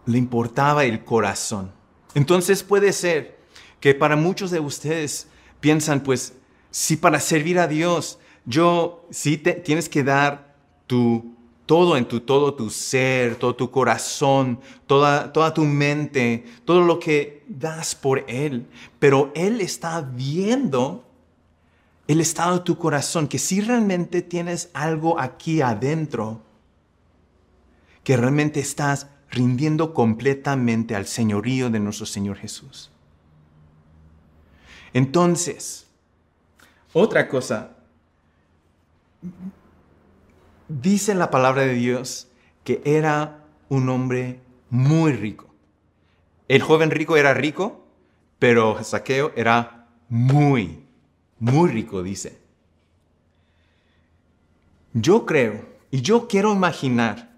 le 0.06 0.20
importaba 0.20 0.86
el 0.86 1.04
corazón. 1.04 1.72
Entonces 2.14 2.62
puede 2.62 2.94
ser 2.94 3.40
que 3.80 3.96
para 3.96 4.16
muchos 4.16 4.52
de 4.52 4.60
ustedes 4.60 5.28
piensan, 5.60 6.04
pues, 6.04 6.34
si 6.70 6.98
para 6.98 7.20
servir 7.20 7.58
a 7.58 7.68
Dios, 7.68 8.20
yo 8.46 9.06
sí 9.10 9.38
te, 9.38 9.54
tienes 9.54 9.90
que 9.90 10.04
dar 10.04 10.56
tu 10.88 11.36
todo 11.66 11.98
en 11.98 12.08
tu 12.08 12.22
todo 12.22 12.56
tu 12.56 12.72
ser, 12.72 13.36
todo 13.36 13.56
tu 13.56 13.70
corazón, 13.70 14.60
toda, 14.88 15.32
toda 15.32 15.54
tu 15.54 15.66
mente, 15.66 16.44
todo 16.66 16.82
lo 16.82 16.98
que 16.98 17.44
das 17.48 17.94
por 17.94 18.26
Él. 18.28 18.66
Pero 18.98 19.32
Él 19.36 19.62
está 19.62 20.02
viendo 20.02 21.06
el 22.08 22.22
estado 22.22 22.58
de 22.58 22.64
tu 22.64 22.76
corazón, 22.76 23.28
que 23.28 23.38
si 23.38 23.62
realmente 23.62 24.24
tienes 24.24 24.72
algo 24.74 25.20
aquí 25.20 25.62
adentro, 25.62 26.42
que 28.04 28.18
realmente 28.18 28.60
estás 28.60 29.06
rindiendo 29.30 29.94
completamente 29.94 30.96
al 30.96 31.06
señorío 31.06 31.70
de 31.70 31.80
nuestro 31.80 32.08
Señor 32.08 32.38
Jesús. 32.38 32.90
Entonces, 34.92 35.86
otra 36.94 37.28
cosa, 37.28 37.76
dice 40.68 41.16
la 41.16 41.32
palabra 41.32 41.64
de 41.64 41.74
Dios 41.74 42.28
que 42.64 42.82
era 42.86 43.46
un 43.70 43.90
hombre 43.90 44.40
muy 44.70 45.14
rico. 45.14 45.50
El 46.48 46.62
joven 46.62 46.92
rico 46.92 47.18
era 47.18 47.34
rico, 47.34 47.88
pero 48.40 48.84
Saqueo 48.84 49.32
era 49.36 49.88
muy, 50.10 50.84
muy 51.40 51.70
rico, 51.70 52.02
dice. 52.04 52.40
Yo 54.94 55.26
creo 55.26 55.68
y 55.92 56.02
yo 56.02 56.28
quiero 56.28 56.54
imaginar 56.54 57.30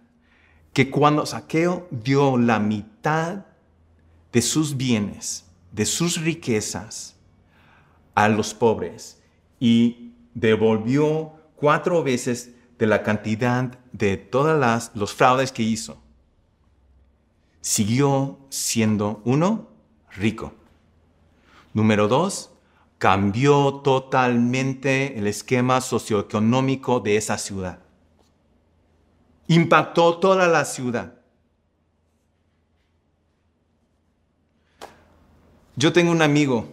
que 0.73 0.89
cuando 0.89 1.25
Saqueo 1.25 1.87
dio 1.91 2.37
la 2.37 2.59
mitad 2.59 3.45
de 4.31 4.41
sus 4.41 4.77
bienes, 4.77 5.45
de 5.71 5.85
sus 5.85 6.21
riquezas 6.21 7.15
a 8.15 8.29
los 8.29 8.53
pobres 8.53 9.21
y 9.59 10.13
devolvió 10.33 11.33
cuatro 11.61 12.03
veces 12.03 12.51
de 12.77 12.87
la 12.87 13.03
cantidad 13.03 13.77
de 13.93 14.17
todos 14.17 14.91
los 14.93 15.13
fraudes 15.13 15.53
que 15.53 15.63
hizo, 15.63 16.01
siguió 17.61 18.39
siendo 18.49 19.21
uno 19.23 19.69
rico. 20.17 20.53
Número 21.73 22.09
dos, 22.09 22.51
cambió 22.97 23.75
totalmente 23.75 25.17
el 25.17 25.27
esquema 25.27 25.79
socioeconómico 25.79 26.99
de 26.99 27.15
esa 27.15 27.37
ciudad 27.37 27.79
impactó 29.53 30.17
toda 30.17 30.47
la 30.47 30.63
ciudad. 30.63 31.13
Yo 35.75 35.91
tengo 35.91 36.11
un 36.11 36.21
amigo 36.21 36.69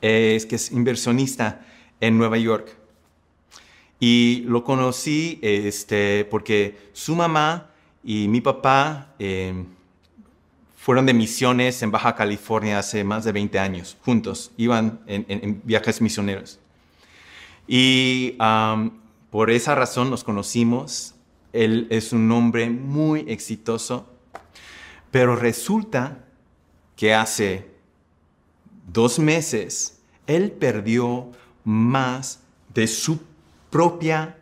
es 0.00 0.46
que 0.46 0.56
es 0.56 0.72
inversionista 0.72 1.66
en 2.00 2.16
Nueva 2.16 2.38
York 2.38 2.76
y 4.02 4.42
lo 4.48 4.64
conocí 4.64 5.38
este, 5.42 6.24
porque 6.24 6.90
su 6.92 7.14
mamá 7.14 7.70
y 8.02 8.26
mi 8.26 8.40
papá 8.40 9.14
em, 9.20 9.64
fueron 10.76 11.06
de 11.06 11.14
misiones 11.14 11.80
en 11.84 11.92
Baja 11.92 12.16
California 12.16 12.80
hace 12.80 13.04
más 13.04 13.22
de 13.22 13.30
20 13.30 13.60
años, 13.60 13.96
juntos, 14.04 14.50
iban 14.56 15.02
en, 15.06 15.62
viajes 15.62 16.00
misioneros. 16.00 16.58
Y 17.68 18.36
por 19.30 19.52
esa 19.52 19.76
razón 19.76 20.10
nos 20.10 20.24
conocimos 20.24 21.14
él 21.52 21.86
es 21.88 22.12
un 22.12 22.28
hombre 22.32 22.70
muy 22.70 23.20
exitoso, 23.28 24.08
pero 25.12 25.36
resulta 25.36 26.24
que 26.96 27.14
hace 27.14 27.70
dos 28.92 29.20
meses 29.20 30.00
él 30.26 30.50
perdió 30.50 31.30
más 31.62 32.40
de 32.74 32.88
su 32.88 33.30
propia 33.72 34.38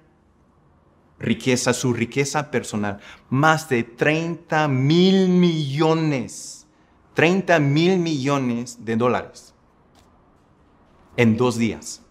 riqueza, 1.21 1.73
su 1.73 1.95
riqueza 1.95 2.51
personal, 2.51 2.99
más 3.31 3.69
de 3.69 3.85
30 3.85 4.67
mil 4.67 5.29
millones, 5.29 6.67
30 7.15 7.61
mil 7.61 7.99
millones 7.99 8.85
de 8.85 8.97
dólares 8.97 9.55
en 11.17 11.37
dos 11.37 11.57
días, 11.57 12.03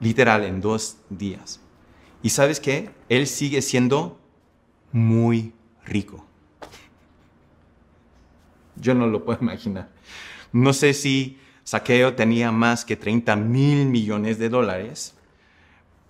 literal, 0.00 0.44
en 0.44 0.60
dos 0.60 0.98
días. 1.10 1.60
Y 2.22 2.30
sabes 2.30 2.58
qué? 2.58 2.90
Él 3.08 3.28
sigue 3.28 3.62
siendo 3.62 4.18
muy 4.90 5.52
rico. 5.84 6.26
Yo 8.74 8.94
no 8.94 9.06
lo 9.06 9.24
puedo 9.24 9.38
imaginar. 9.42 9.90
No 10.52 10.72
sé 10.72 10.92
si 10.92 11.38
Saqueo 11.62 12.16
tenía 12.16 12.50
más 12.50 12.84
que 12.84 12.96
30 12.96 13.36
mil 13.36 13.86
millones 13.86 14.38
de 14.38 14.48
dólares, 14.48 15.14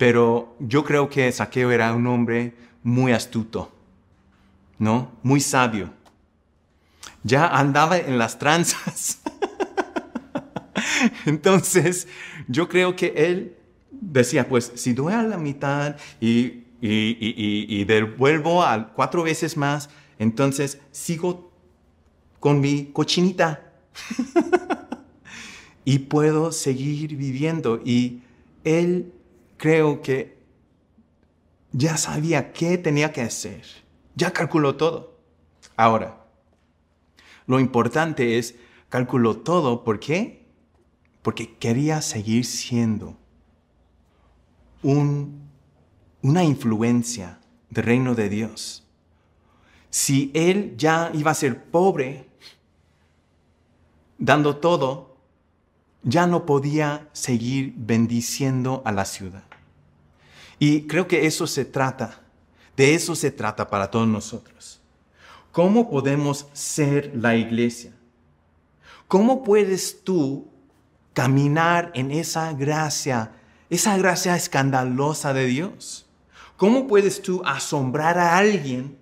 pero 0.00 0.56
yo 0.60 0.82
creo 0.82 1.10
que 1.10 1.30
Saqueo 1.30 1.70
era 1.70 1.92
un 1.92 2.06
hombre 2.06 2.54
muy 2.82 3.12
astuto, 3.12 3.70
¿no? 4.78 5.12
Muy 5.22 5.42
sabio. 5.42 5.92
Ya 7.22 7.46
andaba 7.46 7.98
en 7.98 8.16
las 8.16 8.38
tranzas. 8.38 9.20
Entonces, 11.26 12.08
yo 12.48 12.66
creo 12.66 12.96
que 12.96 13.12
él 13.14 13.58
decía, 13.90 14.48
pues 14.48 14.72
si 14.74 14.94
doy 14.94 15.12
a 15.12 15.22
la 15.22 15.36
mitad 15.36 15.96
y, 16.18 16.64
y, 16.80 17.84
devuelvo 17.84 18.62
a 18.62 18.94
cuatro 18.94 19.22
veces 19.22 19.58
más, 19.58 19.90
entonces 20.18 20.80
sigo 20.92 21.52
con 22.38 22.58
mi 22.58 22.86
cochinita. 22.86 23.70
y 25.84 25.98
puedo 25.98 26.52
seguir 26.52 27.16
viviendo. 27.16 27.82
Y 27.84 28.22
él 28.64 29.12
creo 29.60 30.00
que 30.00 30.38
ya 31.70 31.98
sabía 31.98 32.52
qué 32.54 32.78
tenía 32.78 33.12
que 33.12 33.20
hacer. 33.20 33.62
Ya 34.16 34.32
calculó 34.32 34.76
todo. 34.76 35.18
Ahora, 35.76 36.24
lo 37.46 37.60
importante 37.60 38.38
es, 38.38 38.54
calculó 38.88 39.36
todo. 39.36 39.84
¿Por 39.84 40.00
qué? 40.00 40.46
Porque 41.20 41.58
quería 41.58 42.00
seguir 42.00 42.46
siendo 42.46 43.18
una 44.82 46.42
influencia 46.42 47.38
del 47.68 47.84
reino 47.84 48.14
de 48.14 48.30
Dios. 48.30 48.88
Si 49.90 50.30
él 50.32 50.74
ya 50.78 51.10
iba 51.12 51.32
a 51.32 51.34
ser 51.34 51.64
pobre, 51.64 52.30
dando 54.16 54.56
todo, 54.56 55.18
ya 56.02 56.26
no 56.26 56.46
podía 56.46 57.10
seguir 57.12 57.74
bendiciendo 57.76 58.80
a 58.86 58.92
la 58.92 59.04
ciudad. 59.04 59.49
Y 60.62 60.82
creo 60.86 61.08
que 61.08 61.26
eso 61.26 61.46
se 61.46 61.64
trata, 61.64 62.20
de 62.76 62.94
eso 62.94 63.16
se 63.16 63.30
trata 63.30 63.70
para 63.70 63.90
todos 63.90 64.06
nosotros. 64.06 64.78
¿Cómo 65.52 65.88
podemos 65.88 66.46
ser 66.52 67.12
la 67.16 67.34
iglesia? 67.34 67.92
¿Cómo 69.08 69.42
puedes 69.42 70.04
tú 70.04 70.48
caminar 71.14 71.90
en 71.94 72.10
esa 72.10 72.52
gracia, 72.52 73.32
esa 73.70 73.96
gracia 73.96 74.36
escandalosa 74.36 75.32
de 75.32 75.46
Dios? 75.46 76.06
¿Cómo 76.58 76.86
puedes 76.86 77.22
tú 77.22 77.42
asombrar 77.46 78.18
a 78.18 78.36
alguien 78.36 78.98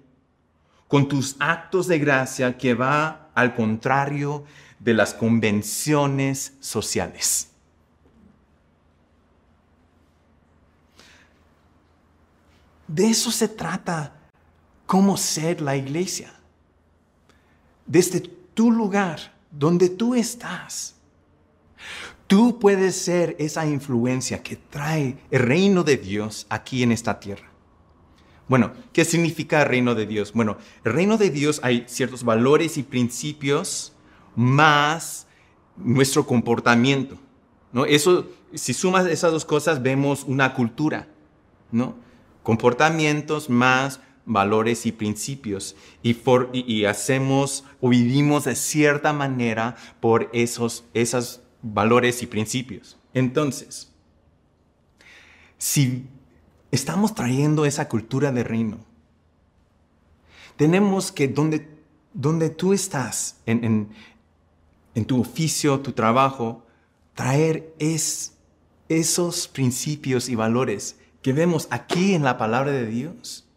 con 0.86 1.08
tus 1.08 1.34
actos 1.40 1.88
de 1.88 1.98
gracia 1.98 2.56
que 2.56 2.74
va 2.74 3.30
al 3.34 3.56
contrario 3.56 4.44
de 4.78 4.94
las 4.94 5.12
convenciones 5.12 6.54
sociales? 6.60 7.50
De 12.88 13.06
eso 13.06 13.30
se 13.30 13.48
trata 13.48 14.14
cómo 14.86 15.16
ser 15.16 15.60
la 15.60 15.76
iglesia. 15.76 16.32
Desde 17.86 18.20
tu 18.20 18.72
lugar, 18.72 19.34
donde 19.50 19.90
tú 19.90 20.14
estás. 20.14 20.94
Tú 22.26 22.58
puedes 22.58 22.96
ser 22.96 23.36
esa 23.38 23.66
influencia 23.66 24.42
que 24.42 24.56
trae 24.56 25.16
el 25.30 25.40
reino 25.40 25.84
de 25.84 25.96
Dios 25.96 26.46
aquí 26.50 26.82
en 26.82 26.92
esta 26.92 27.20
tierra. 27.20 27.48
Bueno, 28.48 28.72
¿qué 28.92 29.04
significa 29.04 29.64
reino 29.64 29.94
de 29.94 30.06
Dios? 30.06 30.32
Bueno, 30.32 30.56
reino 30.82 31.18
de 31.18 31.30
Dios 31.30 31.60
hay 31.62 31.84
ciertos 31.86 32.24
valores 32.24 32.78
y 32.78 32.82
principios 32.82 33.92
más 34.34 35.26
nuestro 35.76 36.26
comportamiento. 36.26 37.18
¿no? 37.72 37.84
Eso, 37.84 38.26
si 38.54 38.72
sumas 38.72 39.06
esas 39.06 39.32
dos 39.32 39.44
cosas, 39.44 39.82
vemos 39.82 40.24
una 40.26 40.54
cultura, 40.54 41.08
¿no? 41.70 41.94
Comportamientos 42.48 43.50
más 43.50 44.00
valores 44.24 44.86
y 44.86 44.92
principios 44.92 45.76
y, 46.02 46.84
hacemos 46.86 47.66
o 47.82 47.90
vivimos 47.90 48.44
de 48.44 48.56
cierta 48.56 49.12
manera 49.12 49.76
por 50.00 50.30
esos, 50.32 50.86
esos 50.94 51.42
valores 51.60 52.22
y 52.22 52.26
principios. 52.26 52.96
Entonces, 53.12 53.92
si 55.58 56.06
estamos 56.70 57.14
trayendo 57.14 57.66
esa 57.66 57.86
cultura 57.86 58.32
de 58.32 58.44
reino, 58.44 58.78
tenemos 60.56 61.12
que 61.12 61.28
donde, 61.28 61.68
donde 62.14 62.48
tú 62.48 62.72
estás, 62.72 63.42
en, 63.44 63.90
en, 64.94 65.04
tu 65.04 65.20
oficio, 65.20 65.80
tu 65.80 65.92
trabajo, 65.92 66.64
traer 67.12 67.74
es, 67.78 68.38
esos 68.88 69.48
principios 69.48 70.30
y 70.30 70.34
valores 70.34 70.96
que 71.22 71.32
vemos 71.32 71.68
aquí 71.70 72.14
en 72.14 72.24
la 72.24 72.38
palabra 72.38 72.72
de 72.72 72.86
Dios 72.86 73.48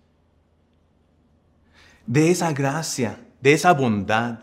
de 2.05 2.31
esa 2.31 2.51
gracia, 2.51 3.19
de 3.41 3.53
esa 3.53 3.73
bondad 3.73 4.39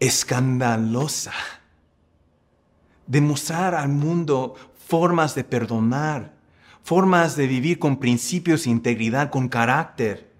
escandalosa. 0.00 1.32
Demostrar 3.06 3.74
al 3.74 3.88
mundo 3.88 4.56
formas 4.74 5.34
de 5.34 5.44
perdonar, 5.44 6.32
formas 6.82 7.36
de 7.36 7.46
vivir 7.46 7.78
con 7.78 7.98
principios 7.98 8.66
e 8.66 8.70
integridad, 8.70 9.30
con 9.30 9.48
carácter, 9.48 10.31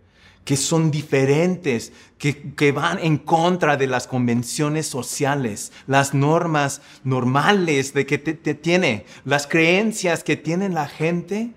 que 0.44 0.56
son 0.56 0.90
diferentes, 0.90 1.92
que, 2.18 2.72
van 2.72 2.98
en 2.98 3.18
contra 3.18 3.76
de 3.76 3.86
las 3.86 4.06
convenciones 4.06 4.86
sociales, 4.86 5.72
las 5.86 6.14
normas 6.14 6.82
normales 7.04 7.94
de 7.94 8.06
que 8.06 8.18
te 8.18 8.54
tiene, 8.54 9.06
las 9.24 9.46
creencias 9.46 10.24
que 10.24 10.36
tiene 10.36 10.68
la 10.68 10.88
gente. 10.88 11.52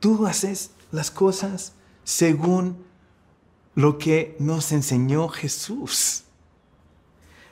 Tú 0.00 0.26
haces 0.26 0.70
las 0.92 1.10
cosas 1.10 1.72
según 2.04 2.84
lo 3.74 3.98
que 3.98 4.36
nos 4.38 4.72
enseñó 4.72 5.28
Jesús. 5.28 6.24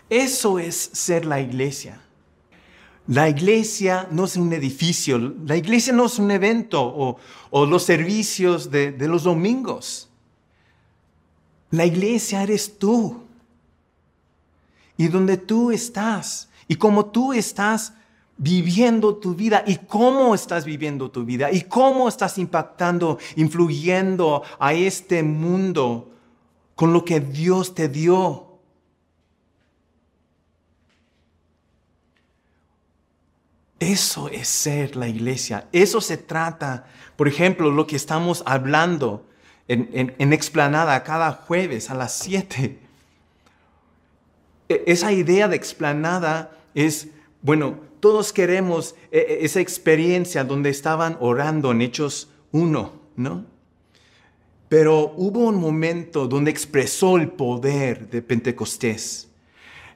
Eso 0.09 0.59
es 0.59 0.77
ser 0.77 1.25
la 1.25 1.41
iglesia. 1.41 2.02
La 3.09 3.29
iglesia 3.29 4.07
no 4.11 4.25
es 4.25 4.37
un 4.37 4.53
edificio, 4.53 5.19
la 5.19 5.57
iglesia 5.57 5.93
no 5.93 6.07
es 6.07 6.19
un 6.19 6.31
evento 6.31 7.19
o, 7.51 7.67
los 7.67 7.83
servicios 7.83 8.71
de, 8.71 8.95
los 9.01 9.25
domingos. 9.25 10.09
La 11.71 11.85
iglesia 11.85 12.43
eres 12.43 12.79
tú. 12.79 13.23
Y 14.97 15.09
donde 15.09 15.37
tú 15.37 15.73
estás 15.73 16.49
y 16.69 16.77
como 16.77 17.07
tú 17.07 17.33
estás, 17.33 17.95
viviendo 18.37 19.17
tu 19.17 19.35
vida 19.35 19.63
y 19.67 19.77
cómo 19.77 20.35
estás 20.35 20.65
viviendo 20.65 21.11
tu 21.11 21.25
vida 21.25 21.53
y 21.53 21.63
cómo 21.63 22.09
estás 22.09 22.39
impactando, 22.39 23.19
influyendo 23.37 24.43
a 24.59 24.73
este 24.75 25.23
mundo 25.23 26.11
con 26.75 26.93
lo 26.93 27.05
que 27.05 27.21
Dios 27.21 27.75
te 27.75 27.89
dio. 27.89 28.52
Eso 33.83 34.29
es 34.29 34.47
ser 34.47 34.95
la 34.95 35.09
iglesia. 35.09 35.67
Eso 35.73 36.01
se 36.01 36.17
trata, 36.17 36.87
por 37.17 37.27
ejemplo, 37.27 37.69
lo 37.69 37.85
que 37.85 37.97
estamos 37.97 38.45
hablando 38.47 39.27
en, 39.67 40.33
explanada 40.33 41.03
cada 41.03 41.33
jueves 41.33 41.91
a 41.91 41.95
las 41.95 42.17
7. 42.19 42.79
E, 44.69 44.85
esa 44.87 45.11
idea 45.11 45.49
de 45.49 45.57
explanada 45.57 46.53
es, 46.75 47.09
bueno, 47.41 47.81
todos 47.99 48.33
queremos 48.33 48.95
eh, 49.11 49.27
eh, 49.29 49.39
esa 49.41 49.59
experiencia 49.59 50.45
donde 50.45 50.71
estaban 50.71 51.17
orando 51.19 51.73
en 51.73 51.83
Hechos 51.83 52.31
1, 52.53 52.93
¿no? 53.17 53.45
Pero 54.69 55.13
hubo 55.17 55.41
un 55.41 55.57
momento 55.57 56.29
donde 56.29 56.53
expresó 56.53 57.17
el 57.17 57.33
poder 57.33 58.09
de 58.11 58.23
Pentecostés, 58.23 59.29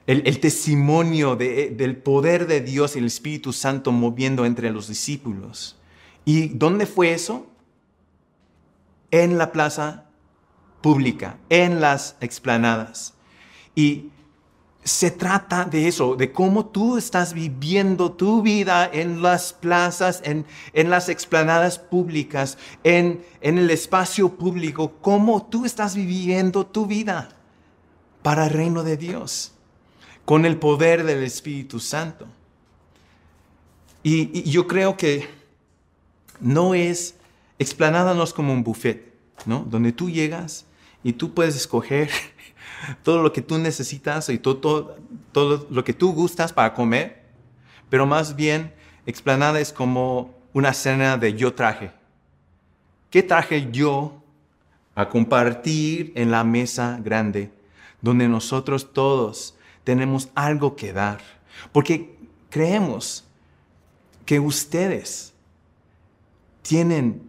el, 0.06 0.40
testimonio 0.40 1.36
del 1.36 1.96
poder 1.96 2.46
de 2.46 2.60
Dios 2.60 2.94
y 2.94 3.00
el 3.00 3.06
Espíritu 3.06 3.52
Santo 3.52 3.92
moviendo 3.92 4.44
entre 4.44 4.70
los 4.70 4.88
discípulos. 4.88 5.76
¿Y 6.24 6.48
dónde 6.48 6.86
fue 6.86 7.12
eso? 7.12 7.46
En 9.10 9.38
la 9.38 9.52
plaza 9.52 10.04
pública, 10.80 11.38
en 11.48 11.80
las 11.80 12.16
explanadas. 12.20 13.14
Y 13.74 14.10
se 14.86 15.10
trata 15.10 15.64
de 15.64 15.88
eso, 15.88 16.14
de 16.14 16.30
cómo 16.30 16.66
tú 16.66 16.96
estás 16.96 17.32
viviendo 17.32 18.12
tu 18.12 18.40
vida 18.42 18.88
en 18.92 19.20
las 19.20 19.52
plazas, 19.52 20.22
en, 20.24 20.46
las 20.88 21.08
explanadas 21.08 21.80
públicas, 21.80 22.56
en, 22.84 23.24
en 23.40 23.58
el 23.58 23.70
espacio 23.70 24.36
público, 24.36 24.92
cómo 25.00 25.44
tú 25.44 25.64
estás 25.64 25.96
viviendo 25.96 26.66
tu 26.66 26.86
vida 26.86 27.30
para 28.22 28.44
el 28.44 28.50
reino 28.50 28.84
de 28.84 28.96
Dios, 28.96 29.55
con 30.26 30.44
el 30.44 30.58
poder 30.58 31.04
del 31.04 31.22
Espíritu 31.22 31.78
Santo. 31.78 32.26
Y, 34.02 34.42
yo 34.50 34.66
creo 34.66 34.96
que 34.96 35.28
no 36.40 36.74
es, 36.74 37.14
explanada 37.58 38.12
no 38.12 38.24
es 38.24 38.32
como 38.32 38.52
un 38.52 38.62
buffet, 38.62 39.14
¿no? 39.46 39.60
Donde 39.60 39.92
tú 39.92 40.10
llegas 40.10 40.66
y 41.04 41.12
tú 41.12 41.32
puedes 41.32 41.54
escoger 41.56 42.10
todo 43.04 43.22
lo 43.22 43.32
que 43.32 43.40
tú 43.40 43.56
necesitas 43.56 44.28
y 44.28 44.38
todo, 44.38 44.96
todo, 45.32 45.66
lo 45.70 45.84
que 45.84 45.92
tú 45.92 46.12
gustas 46.12 46.52
para 46.52 46.74
comer, 46.74 47.24
pero 47.88 48.04
más 48.04 48.34
bien 48.34 48.74
explanada 49.06 49.60
es 49.60 49.72
como 49.72 50.34
una 50.52 50.72
cena 50.72 51.16
de 51.16 51.34
yo 51.34 51.54
traje. 51.54 51.92
¿Qué 53.10 53.22
traje 53.22 53.68
yo 53.70 54.22
a 54.96 55.08
compartir 55.08 56.12
en 56.16 56.32
la 56.32 56.42
mesa 56.42 56.98
grande, 57.00 57.52
donde 58.02 58.28
nosotros 58.28 58.92
todos 58.92 59.55
tenemos 59.86 60.28
algo 60.34 60.76
que 60.76 60.92
dar? 60.92 61.20
Porque 61.72 62.18
creemos 62.50 63.24
que 64.26 64.38
ustedes 64.38 65.32
tienen 66.60 67.22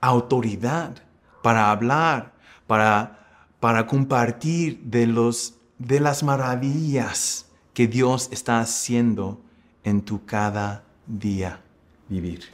autoridad 0.00 0.94
para 1.42 1.70
hablar, 1.70 2.32
para 2.66 3.20
para 3.60 3.86
compartir 3.86 4.80
de, 4.82 5.06
los, 5.06 5.54
de 5.78 6.00
las 6.00 6.22
maravillas 6.22 7.46
que 7.74 7.86
Dios 7.86 8.28
está 8.32 8.58
haciendo 8.58 9.40
en 9.84 10.00
tu 10.00 10.24
cada 10.24 10.82
día 11.06 11.60
vivir. 12.08 12.46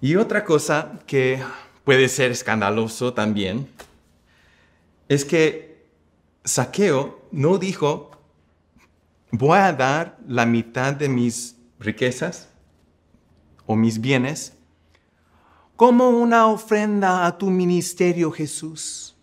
Y 0.00 0.14
otra 0.14 0.44
cosa 0.44 1.00
que 1.06 1.42
puede 1.84 2.08
ser 2.08 2.30
escandaloso 2.30 3.12
también 3.12 3.68
es 5.08 5.24
que 5.24 5.67
Saqueo 6.48 7.28
no 7.30 7.58
dijo, 7.58 8.10
voy 9.30 9.58
a 9.58 9.70
dar 9.74 10.18
la 10.26 10.46
mitad 10.46 10.94
de 10.94 11.06
mis 11.06 11.56
riquezas 11.78 12.48
o 13.66 13.76
mis 13.76 14.00
bienes 14.00 14.54
como 15.76 16.08
una 16.08 16.46
ofrenda 16.46 17.26
a 17.26 17.36
tu 17.36 17.50
ministerio, 17.50 18.32
Jesús. 18.32 19.14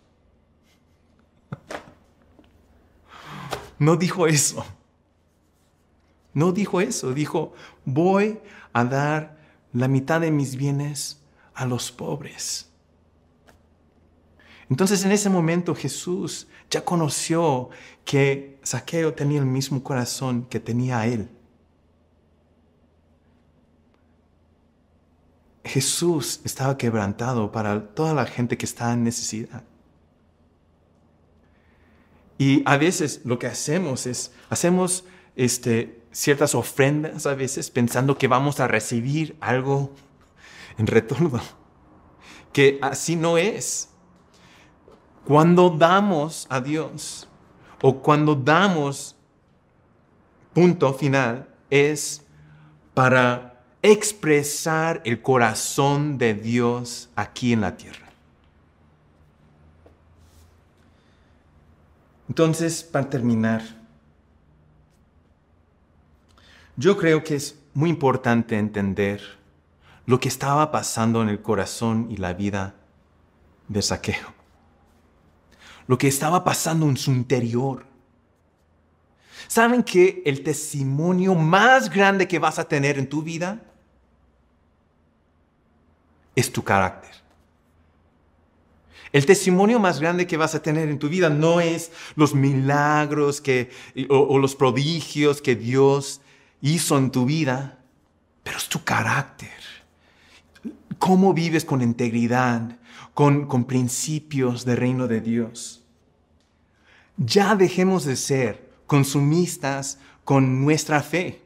No 3.79 3.97
dijo 3.97 4.27
eso. 4.27 4.63
No 6.31 6.51
dijo 6.51 6.79
eso. 6.79 7.11
Dijo, 7.11 7.53
voy 7.83 8.39
a 8.71 8.85
dar 8.85 9.37
la 9.73 9.87
mitad 9.87 10.21
de 10.21 10.29
mis 10.29 10.55
bienes 10.55 11.19
a 11.55 11.65
los 11.65 11.91
pobres. 11.91 12.69
Entonces 14.69 15.03
en 15.03 15.11
ese 15.11 15.29
momento 15.29 15.75
Jesús 15.75 16.47
ya 16.69 16.83
conoció 16.83 17.69
que 18.03 18.59
Saqueo 18.63 19.13
tenía 19.13 19.39
el 19.39 19.45
mismo 19.45 19.83
corazón 19.83 20.45
que 20.45 20.59
tenía 20.59 21.05
él. 21.07 21.29
Jesús 25.63 26.41
estaba 26.43 26.77
quebrantado 26.77 27.51
para 27.51 27.87
toda 27.93 28.13
la 28.13 28.25
gente 28.25 28.57
que 28.57 28.65
está 28.65 28.93
en 28.93 29.03
necesidad. 29.03 29.63
Y 32.37 32.61
a 32.65 32.77
veces 32.77 33.21
lo 33.23 33.39
que 33.39 33.47
hacemos 33.47 34.05
es, 34.05 34.31
hacemos 34.49 35.05
este, 35.35 36.01
ciertas 36.11 36.53
ofrendas 36.53 37.25
a 37.25 37.33
veces 37.33 37.71
pensando 37.71 38.17
que 38.17 38.27
vamos 38.27 38.59
a 38.59 38.67
recibir 38.67 39.35
algo 39.39 39.91
en 40.77 40.87
retorno, 40.87 41.41
que 42.53 42.77
así 42.81 43.15
no 43.15 43.37
es. 43.37 43.89
Cuando 45.25 45.71
damos 45.71 46.45
a 46.49 46.61
Dios 46.61 47.27
o 47.81 47.99
cuando 48.01 48.35
damos 48.35 49.15
punto 50.53 50.93
final 50.93 51.47
es 51.69 52.23
para 52.93 53.61
expresar 53.81 55.01
el 55.03 55.21
corazón 55.21 56.17
de 56.17 56.33
Dios 56.33 57.09
aquí 57.15 57.53
en 57.53 57.61
la 57.61 57.75
tierra. 57.75 58.05
Entonces, 62.29 62.83
para 62.83 63.09
terminar, 63.09 63.63
yo 66.77 66.97
creo 66.97 67.23
que 67.23 67.35
es 67.35 67.59
muy 67.73 67.89
importante 67.89 68.57
entender 68.57 69.21
lo 70.05 70.19
que 70.19 70.27
estaba 70.27 70.71
pasando 70.71 71.21
en 71.21 71.29
el 71.29 71.41
corazón 71.41 72.07
y 72.09 72.17
la 72.17 72.33
vida 72.33 72.75
de 73.67 73.81
Saqueo. 73.81 74.34
Lo 75.87 75.97
que 75.97 76.07
estaba 76.07 76.43
pasando 76.43 76.87
en 76.87 76.97
su 76.97 77.11
interior. 77.11 77.85
¿Saben 79.47 79.83
que 79.83 80.23
el 80.25 80.43
testimonio 80.43 81.35
más 81.35 81.89
grande 81.89 82.27
que 82.27 82.39
vas 82.39 82.57
a 82.57 82.67
tener 82.67 82.97
en 82.97 83.07
tu 83.07 83.21
vida 83.21 83.61
es 86.35 86.51
tu 86.51 86.63
carácter? 86.63 87.11
El 89.11 89.25
testimonio 89.25 89.79
más 89.79 89.99
grande 90.01 90.27
que 90.27 90.35
vas 90.35 90.55
a 90.55 90.61
tener 90.61 90.89
en 90.89 90.99
tu 90.99 91.07
vida 91.07 91.29
no 91.29 91.61
es 91.61 91.91
los 92.15 92.33
milagros 92.33 93.39
que, 93.39 93.69
o, 94.09 94.17
o 94.17 94.39
los 94.39 94.55
prodigios 94.55 95.41
que 95.41 95.55
Dios 95.55 96.19
hizo 96.61 96.97
en 96.97 97.11
tu 97.11 97.25
vida, 97.25 97.79
pero 98.43 98.57
es 98.57 98.67
tu 98.67 98.83
carácter. 98.83 99.49
¿Cómo 100.99 101.33
vives 101.33 101.63
con 101.63 101.81
integridad, 101.81 102.77
con, 103.15 103.47
con 103.47 103.65
principios 103.65 104.63
del 104.63 104.77
reino 104.77 105.07
de 105.07 105.21
Dios? 105.21 105.83
Ya 107.17 107.55
dejemos 107.55 108.05
de 108.05 108.15
ser 108.15 108.69
consumistas 108.85 109.97
con 110.23 110.63
nuestra 110.63 111.01
fe, 111.01 111.41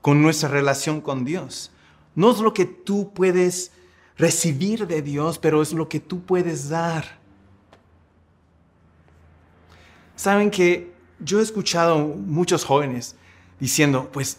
con 0.00 0.22
nuestra 0.22 0.48
relación 0.48 1.02
con 1.02 1.26
Dios. 1.26 1.72
No 2.14 2.30
es 2.30 2.38
lo 2.38 2.54
que 2.54 2.64
tú 2.64 3.12
puedes 3.12 3.72
recibir 4.16 4.86
de 4.86 5.02
Dios, 5.02 5.38
pero 5.38 5.60
es 5.60 5.72
lo 5.72 5.88
que 5.88 6.00
tú 6.00 6.22
puedes 6.22 6.68
dar. 6.68 7.18
Saben 10.16 10.50
que 10.50 10.92
yo 11.20 11.40
he 11.40 11.42
escuchado 11.42 11.98
muchos 11.98 12.64
jóvenes 12.64 13.16
diciendo, 13.60 14.10
pues 14.12 14.38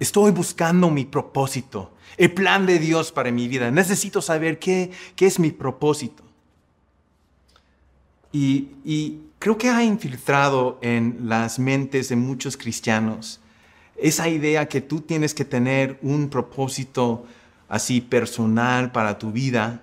estoy 0.00 0.30
buscando 0.32 0.90
mi 0.90 1.04
propósito, 1.04 1.92
el 2.16 2.32
plan 2.32 2.66
de 2.66 2.78
Dios 2.78 3.12
para 3.12 3.30
mi 3.30 3.48
vida. 3.48 3.70
Necesito 3.70 4.22
saber 4.22 4.58
qué, 4.58 4.90
qué 5.14 5.26
es 5.26 5.38
mi 5.38 5.50
propósito. 5.50 6.22
Y, 8.32 8.68
y 8.84 9.20
creo 9.38 9.56
que 9.56 9.70
ha 9.70 9.82
infiltrado 9.82 10.78
en 10.82 11.20
las 11.22 11.58
mentes 11.58 12.08
de 12.08 12.16
muchos 12.16 12.56
cristianos 12.56 13.40
esa 13.98 14.28
idea 14.28 14.68
que 14.68 14.80
tú 14.80 15.00
tienes 15.00 15.34
que 15.34 15.44
tener 15.44 15.98
un 16.02 16.28
propósito 16.28 17.26
así 17.68 18.00
personal 18.00 18.92
para 18.92 19.18
tu 19.18 19.32
vida. 19.32 19.82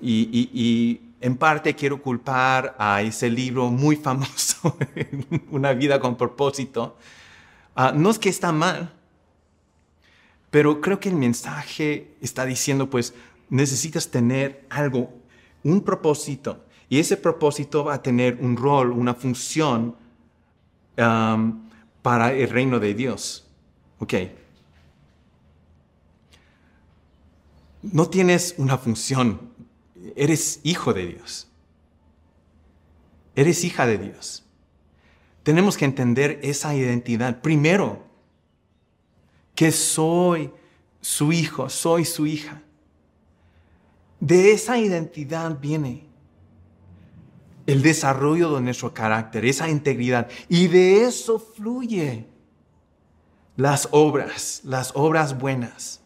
Y, 0.00 1.00
en 1.22 1.36
parte 1.36 1.74
quiero 1.74 2.00
culpar 2.00 2.74
a 2.78 3.02
ese 3.02 3.28
libro 3.28 3.68
muy 3.68 3.96
famoso, 4.08 4.78
Una 5.50 5.74
vida 5.74 6.00
con 6.00 6.16
propósito. 6.16 6.96
Ah, 7.76 7.92
no 7.94 8.10
es 8.10 8.18
que 8.18 8.30
está 8.30 8.52
mal, 8.52 8.94
pero 10.50 10.80
creo 10.80 11.00
que 11.00 11.08
el 11.08 11.16
mensaje 11.16 12.14
está 12.20 12.44
diciendo, 12.44 12.90
pues 12.90 13.14
necesitas 13.48 14.10
tener 14.10 14.66
algo, 14.70 15.12
un 15.62 15.82
propósito. 15.82 16.64
Y 16.88 16.98
ese 16.98 17.16
propósito 17.16 17.84
va 17.84 17.94
a 17.94 18.02
tener 18.02 18.38
un 18.40 18.56
rol, 18.56 18.90
una 18.90 19.14
función 19.14 19.96
para 20.96 22.32
el 22.32 22.48
reino 22.48 22.80
de 22.80 22.94
Dios. 22.94 23.46
Ok. 24.00 24.14
no 27.82 28.08
tienes 28.08 28.54
una 28.58 28.78
función, 28.78 29.40
eres 30.16 30.60
hijo 30.62 30.92
de 30.92 31.06
Dios. 31.06 31.48
Eres 33.34 33.64
hija 33.64 33.86
de 33.86 33.98
Dios. 33.98 34.44
Tenemos 35.42 35.76
que 35.76 35.86
entender 35.86 36.40
esa 36.42 36.74
identidad. 36.74 37.40
Primero, 37.40 38.04
que 39.60 39.72
soy 39.72 40.50
su 41.02 41.34
hijo, 41.34 41.68
soy 41.68 42.06
su 42.06 42.26
hija. 42.26 42.62
De 44.18 44.52
esa 44.52 44.78
identidad 44.78 45.58
viene 45.60 46.08
el 47.66 47.82
desarrollo 47.82 48.54
de 48.54 48.62
nuestro 48.62 48.94
carácter, 48.94 49.44
esa 49.44 49.68
integridad. 49.68 50.30
Y 50.48 50.68
de 50.68 51.04
eso 51.04 51.38
fluye 51.38 52.26
las 53.54 53.86
obras, 53.90 54.62
las 54.64 54.92
obras 54.94 55.38
buenas 55.38 56.00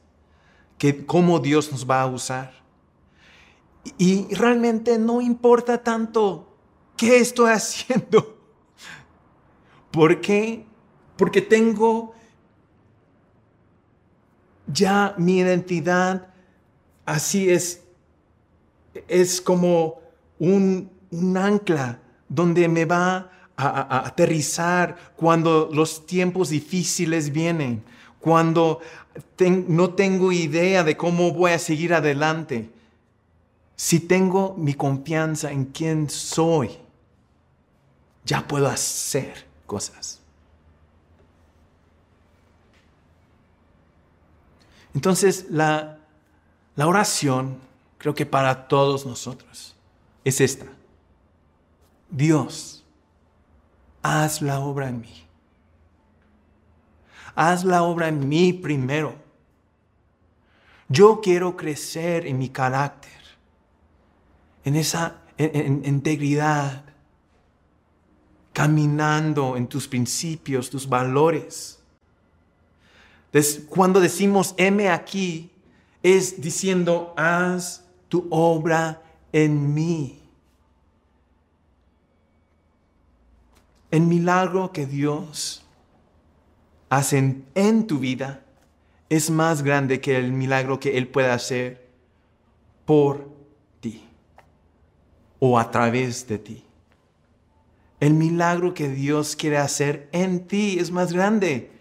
que 0.77 1.07
cómo 1.07 1.39
Dios 1.39 1.71
nos 1.71 1.89
va 1.89 2.03
a 2.03 2.07
usar. 2.07 2.55
Y 3.99 4.35
realmente 4.35 4.99
no 4.99 5.21
importa 5.21 5.81
tanto 5.81 6.57
qué 6.97 7.19
estoy 7.19 7.51
haciendo. 7.53 8.37
¿Por 9.93 10.21
qué? 10.21 10.67
Porque 11.17 11.41
tengo 11.41 12.15
ya 14.67 15.15
mi 15.19 15.39
identidad, 15.39 16.29
así 17.05 17.51
es, 17.51 17.83
es 19.09 19.41
como 19.41 20.01
un, 20.39 20.91
ancla 21.37 21.99
donde 22.29 22.69
me 22.69 22.85
va 22.85 23.31
a 23.57 24.07
aterrizar 24.07 24.97
cuando 25.15 25.71
los 25.73 26.07
tiempos 26.07 26.49
difíciles 26.49 27.33
vienen, 27.33 27.85
cuando 28.19 28.81
no 29.69 29.95
tengo 29.95 30.33
idea 30.33 30.83
de 30.83 30.97
cómo 30.97 31.33
voy 31.33 31.53
a 31.53 31.59
seguir 31.59 31.95
adelante, 31.95 32.71
si 33.77 34.01
tengo 34.01 34.55
mi 34.57 34.75
confianza 34.75 35.53
en 35.53 35.67
quién 35.67 36.09
soy, 36.09 36.71
ya 38.25 38.47
puedo 38.47 38.69
hacer 38.69 39.47
cosas. 39.67 40.21
Entonces, 44.95 45.47
la, 45.51 45.99
la 46.77 46.87
oración, 46.87 47.59
creo 47.99 48.15
que 48.15 48.27
para 48.27 48.69
todos 48.69 49.05
nosotros, 49.05 49.77
es 50.25 50.41
esta. 50.41 50.67
Dios, 52.11 52.85
haz 54.03 54.41
la 54.41 54.61
obra 54.61 54.89
en 54.89 55.01
mí 55.01 55.25
haz 57.35 57.65
la 57.65 57.83
obra 57.83 58.09
en 58.09 58.29
mí 58.29 58.53
primero. 58.53 59.15
Yo 60.89 61.21
quiero 61.21 61.57
crecer 61.57 62.27
en 62.27 62.39
mi 62.39 62.49
carácter, 62.49 63.11
en 64.65 64.77
esa 64.77 65.23
integridad, 65.37 66.85
caminando 68.53 69.57
en 69.57 69.67
tus 69.67 69.89
principios, 69.89 70.71
tus 70.71 70.89
valores. 70.89 71.81
Cuando 73.69 74.01
decimos 74.01 74.55
M 74.57 74.89
aquí, 74.89 75.51
es 76.03 76.41
diciendo, 76.41 77.13
haz 77.17 77.85
tu 78.09 78.29
obra 78.31 79.03
en 79.33 79.75
mí. 79.75 80.21
El 83.91 84.03
milagro 84.03 84.71
que 84.73 84.87
Dios 84.87 85.65
hacen 86.89 87.45
en 87.55 87.87
tu 87.87 87.99
vida 87.99 88.45
es 89.09 89.31
más 89.31 89.63
grande 89.63 90.01
que 90.01 90.17
el 90.17 90.33
milagro 90.33 90.79
que 90.79 90.97
Él 90.99 91.09
puede 91.09 91.31
hacer 91.31 91.89
por 92.85 93.29
ti 93.81 94.05
o 95.39 95.59
a 95.59 95.71
través 95.71 96.27
de 96.29 96.39
ti. 96.39 96.65
El 98.01 98.15
milagro 98.15 98.75
que 98.75 98.89
Dios 98.89 99.37
quiere 99.37 99.59
hacer 99.59 100.09
en 100.13 100.47
ti 100.47 100.79
es 100.79 100.91
más 100.91 101.13
grande, 101.13 101.74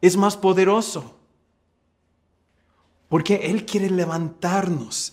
es 0.00 0.16
más 0.16 0.36
poderoso, 0.36 1.16
porque 3.08 3.36
Él 3.44 3.66
quiere 3.66 3.90
levantarnos. 3.90 5.12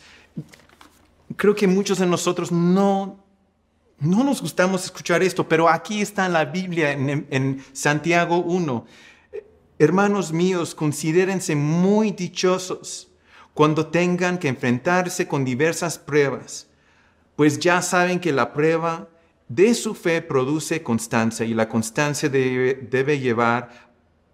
creo 1.36 1.56
que 1.56 1.68
muchos 1.68 2.00
de 2.00 2.06
nosotros 2.06 2.52
no, 2.52 3.24
no 4.00 4.24
nos 4.24 4.42
gustamos 4.42 4.86
escuchar 4.86 5.24
esto, 5.24 5.48
pero 5.48 5.68
aquí 5.68 6.02
está 6.02 6.26
en 6.26 6.34
la 6.34 6.46
Biblia, 6.46 6.92
en, 6.92 7.64
Santiago 7.74 8.38
1. 8.38 8.86
Hermanos 9.80 10.32
míos, 10.32 10.74
considérense 10.74 11.56
muy 11.56 12.12
dichosos 12.12 13.10
cuando 13.54 13.88
tengan 13.88 14.38
que 14.38 14.48
enfrentarse 14.48 15.28
con 15.28 15.44
diversas 15.44 15.98
pruebas, 15.98 16.68
pues 17.36 17.60
ya 17.60 17.82
saben 17.82 18.20
que 18.20 18.32
la 18.32 18.54
prueba 18.54 19.10
de 19.48 19.74
su 19.74 19.96
fe 19.96 20.22
produce 20.22 20.84
constancia 20.84 21.46
y 21.46 21.54
la 21.54 21.70
constancia 21.70 22.30
debe 22.30 23.20
llevar 23.20 23.87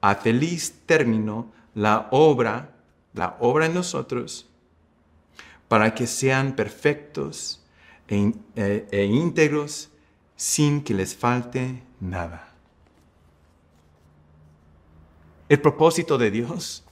a 0.04 0.16
feliz 0.16 0.82
término 0.86 1.50
la 1.74 2.10
obra, 2.12 2.76
la 3.14 3.38
obra 3.40 3.68
en 3.68 3.74
nosotros, 3.74 4.46
para 5.70 5.96
que 5.96 6.08
sean 6.08 6.58
perfectos 6.58 7.64
e, 8.10 8.34
e, 8.58 8.86
e 8.92 9.06
íntegros 9.06 9.90
sin 10.36 10.84
que 10.84 10.94
les 10.94 11.16
falte 11.16 11.82
nada. 12.02 12.50
El 15.48 15.62
propósito 15.62 16.18
de 16.18 16.32
Dios 16.32 16.84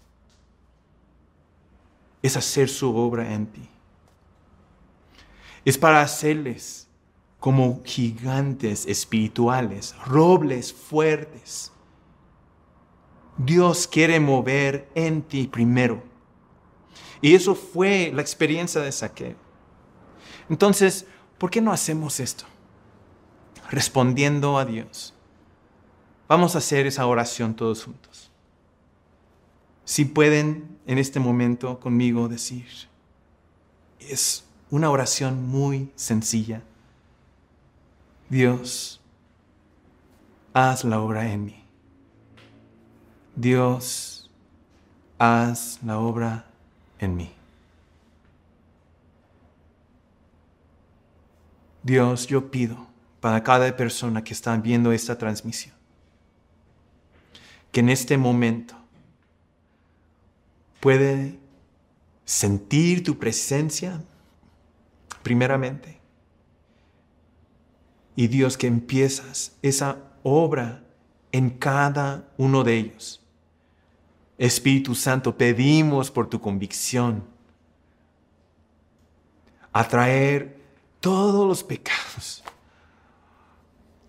es 2.21 2.37
hacer 2.37 2.69
su 2.69 2.95
obra 2.95 3.33
en 3.33 3.45
ti. 3.47 3.67
Es 5.65 5.77
para 5.77 6.01
hacerles 6.01 6.87
como 7.41 7.81
gigantes 7.83 8.85
espirituales, 8.85 9.97
robles 10.05 10.71
fuertes. 10.71 11.73
Dios 13.45 13.87
quiere 13.87 14.19
mover 14.19 14.89
en 14.93 15.21
ti 15.21 15.47
primero. 15.47 16.03
Y 17.21 17.35
eso 17.35 17.55
fue 17.55 18.11
la 18.13 18.21
experiencia 18.21 18.81
de 18.81 18.91
Saqueo. 18.91 19.35
Entonces, 20.49 21.05
¿por 21.37 21.49
qué 21.49 21.61
no 21.61 21.71
hacemos 21.71 22.19
esto? 22.19 22.45
Respondiendo 23.69 24.57
a 24.57 24.65
Dios. 24.65 25.13
Vamos 26.27 26.55
a 26.55 26.59
hacer 26.59 26.87
esa 26.87 27.05
oración 27.05 27.55
todos 27.55 27.83
juntos. 27.83 28.31
Si 29.85 30.05
pueden 30.05 30.77
en 30.85 30.97
este 30.97 31.19
momento 31.19 31.79
conmigo 31.79 32.27
decir, 32.27 32.67
es 33.99 34.45
una 34.69 34.89
oración 34.89 35.47
muy 35.47 35.91
sencilla. 35.95 36.63
Dios, 38.29 39.01
haz 40.53 40.83
la 40.83 41.01
obra 41.01 41.31
en 41.31 41.45
mí. 41.45 41.60
Dios, 43.35 44.29
haz 45.17 45.79
la 45.83 45.99
obra 45.99 46.45
en 46.99 47.15
mí. 47.15 47.31
Dios, 51.83 52.27
yo 52.27 52.51
pido 52.51 52.87
para 53.19 53.43
cada 53.43 53.75
persona 53.75 54.23
que 54.23 54.33
está 54.33 54.55
viendo 54.57 54.91
esta 54.91 55.17
transmisión, 55.17 55.75
que 57.71 57.79
en 57.79 57.89
este 57.89 58.17
momento 58.17 58.75
puede 60.79 61.39
sentir 62.25 63.03
tu 63.03 63.17
presencia, 63.17 64.01
primeramente. 65.23 65.99
Y 68.15 68.27
Dios, 68.27 68.57
que 68.57 68.67
empiezas 68.67 69.55
esa 69.61 69.97
obra 70.23 70.83
en 71.31 71.49
cada 71.49 72.27
uno 72.37 72.63
de 72.63 72.77
ellos. 72.77 73.20
Espíritu 74.41 74.95
Santo, 74.95 75.37
pedimos 75.37 76.09
por 76.09 76.27
tu 76.27 76.41
convicción 76.41 77.23
atraer 79.71 80.59
todos 80.99 81.47
los 81.47 81.63
pecados, 81.63 82.43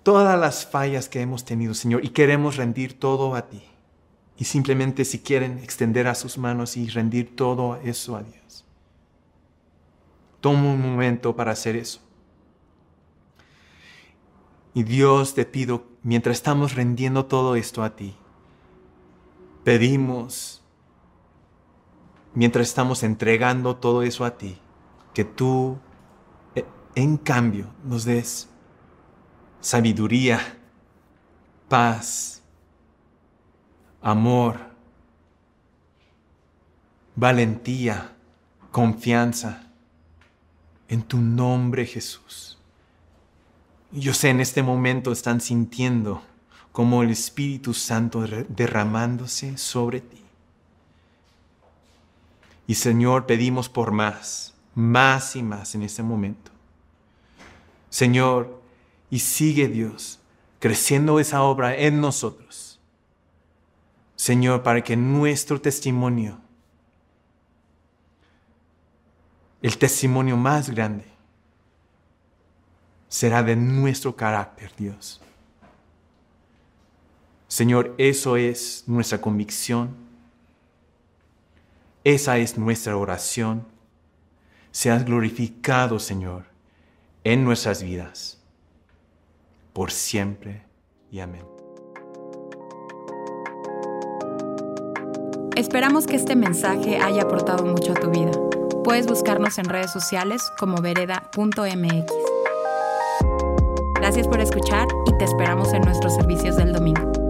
todas 0.03 0.41
las 0.41 0.65
fallas 0.65 1.11
que 1.11 1.21
hemos 1.21 1.45
tenido, 1.45 1.75
Señor, 1.75 2.03
y 2.03 2.09
queremos 2.09 2.57
rendir 2.57 2.99
todo 2.99 3.35
a 3.35 3.47
ti. 3.51 3.63
Y 4.39 4.45
simplemente 4.45 5.05
si 5.05 5.19
quieren 5.19 5.59
extender 5.59 6.09
a 6.09 6.15
sus 6.15 6.39
manos 6.39 6.79
y 6.79 6.89
rendir 6.89 7.37
todo 7.37 7.77
eso 7.85 8.17
a 8.17 8.23
Dios. 8.23 8.65
Toma 10.41 10.73
un 10.73 10.81
momento 10.81 11.37
para 11.37 11.53
hacer 11.53 11.77
eso. 11.77 12.01
Y 14.73 14.83
Dios 14.85 15.35
te 15.35 15.45
pido, 15.45 15.85
mientras 16.03 16.39
estamos 16.39 16.75
rendiendo 16.75 17.27
todo 17.27 17.55
esto 17.55 17.85
a 17.85 17.95
ti, 17.95 18.17
pedimos, 19.65 20.63
mientras 22.35 22.69
estamos 22.69 23.03
entregando 23.03 23.77
todo 23.77 24.03
eso 24.03 24.25
a 24.25 24.37
ti, 24.37 24.59
que 25.15 25.25
tú, 25.25 25.79
eh, 26.55 26.65
en 26.95 27.17
cambio, 27.17 27.67
nos 27.85 28.05
des 28.05 28.49
sabiduría, 29.61 30.41
paz, 31.69 32.43
amor, 34.01 34.59
valentía, 37.15 38.17
confianza 38.71 39.71
en 40.89 41.03
tu 41.03 41.19
nombre 41.19 41.87
Jesús. 41.87 42.59
Yo 43.93 44.15
sé 44.15 44.31
en 44.31 44.41
este 44.41 44.63
momento 44.63 45.13
están 45.13 45.41
sintiendo 45.41 46.23
como 46.73 47.03
el 47.03 47.11
Espíritu 47.11 47.75
Santo 47.75 48.25
derramándose 48.49 49.57
sobre 49.59 50.01
ti. 50.01 50.25
Y 52.67 52.75
Señor, 52.75 53.27
pedimos 53.27 53.69
por 53.69 53.93
más, 53.93 54.55
más 54.75 55.37
y 55.37 55.43
más 55.43 55.75
en 55.75 55.83
este 55.83 56.03
momento. 56.03 56.51
Señor, 57.91 58.63
y 59.11 59.19
sigue 59.19 59.69
Dios 59.69 60.19
creciendo 60.59 61.21
esa 61.21 61.43
obra 61.43 61.77
en 61.77 62.01
nosotros 62.01 62.73
Señor, 64.23 64.63
para 64.63 64.85
que 64.85 64.97
nuestro 64.97 65.61
testimonio, 65.61 66.39
el 69.61 69.77
testimonio 69.77 70.37
más 70.37 70.71
grande, 70.71 71.07
será 73.09 73.43
de 73.43 73.57
nuestro 73.57 74.15
carácter, 74.15 74.71
Dios. 74.79 75.21
Señor, 77.53 77.95
eso 77.99 78.39
es 78.39 78.85
nuestra 78.87 79.21
convicción. 79.21 79.91
Esa 82.03 82.39
es 82.39 82.57
nuestra 82.57 82.97
oración. 82.97 83.67
Seas 84.71 85.05
glorificado, 85.05 85.99
Señor, 85.99 86.47
en 87.25 87.45
nuestras 87.45 87.83
vidas, 87.83 88.39
por 89.75 89.91
siempre 89.91 90.63
y 91.11 91.21
amén. 91.21 91.45
Esperamos 95.55 96.07
que 96.07 96.17
este 96.17 96.35
mensaje 96.35 97.01
haya 97.03 97.25
aportado 97.25 97.67
mucho 97.67 97.93
a 97.93 97.97
tu 97.97 98.09
vida. 98.09 98.31
Puedes 98.83 99.07
buscarnos 99.07 99.59
en 99.59 99.67
redes 99.67 99.93
sociales 99.93 100.43
como 100.59 100.81
vereda.mx. 100.81 102.13
Gracias 103.97 104.27
por 104.27 104.41
escuchar 104.41 104.89
y 105.07 105.19
te 105.19 105.25
esperamos 105.25 105.75
en 105.75 105.83
nuestros 105.83 106.15
servicios 106.15 106.57
del 106.57 106.73
domingo. 106.73 107.22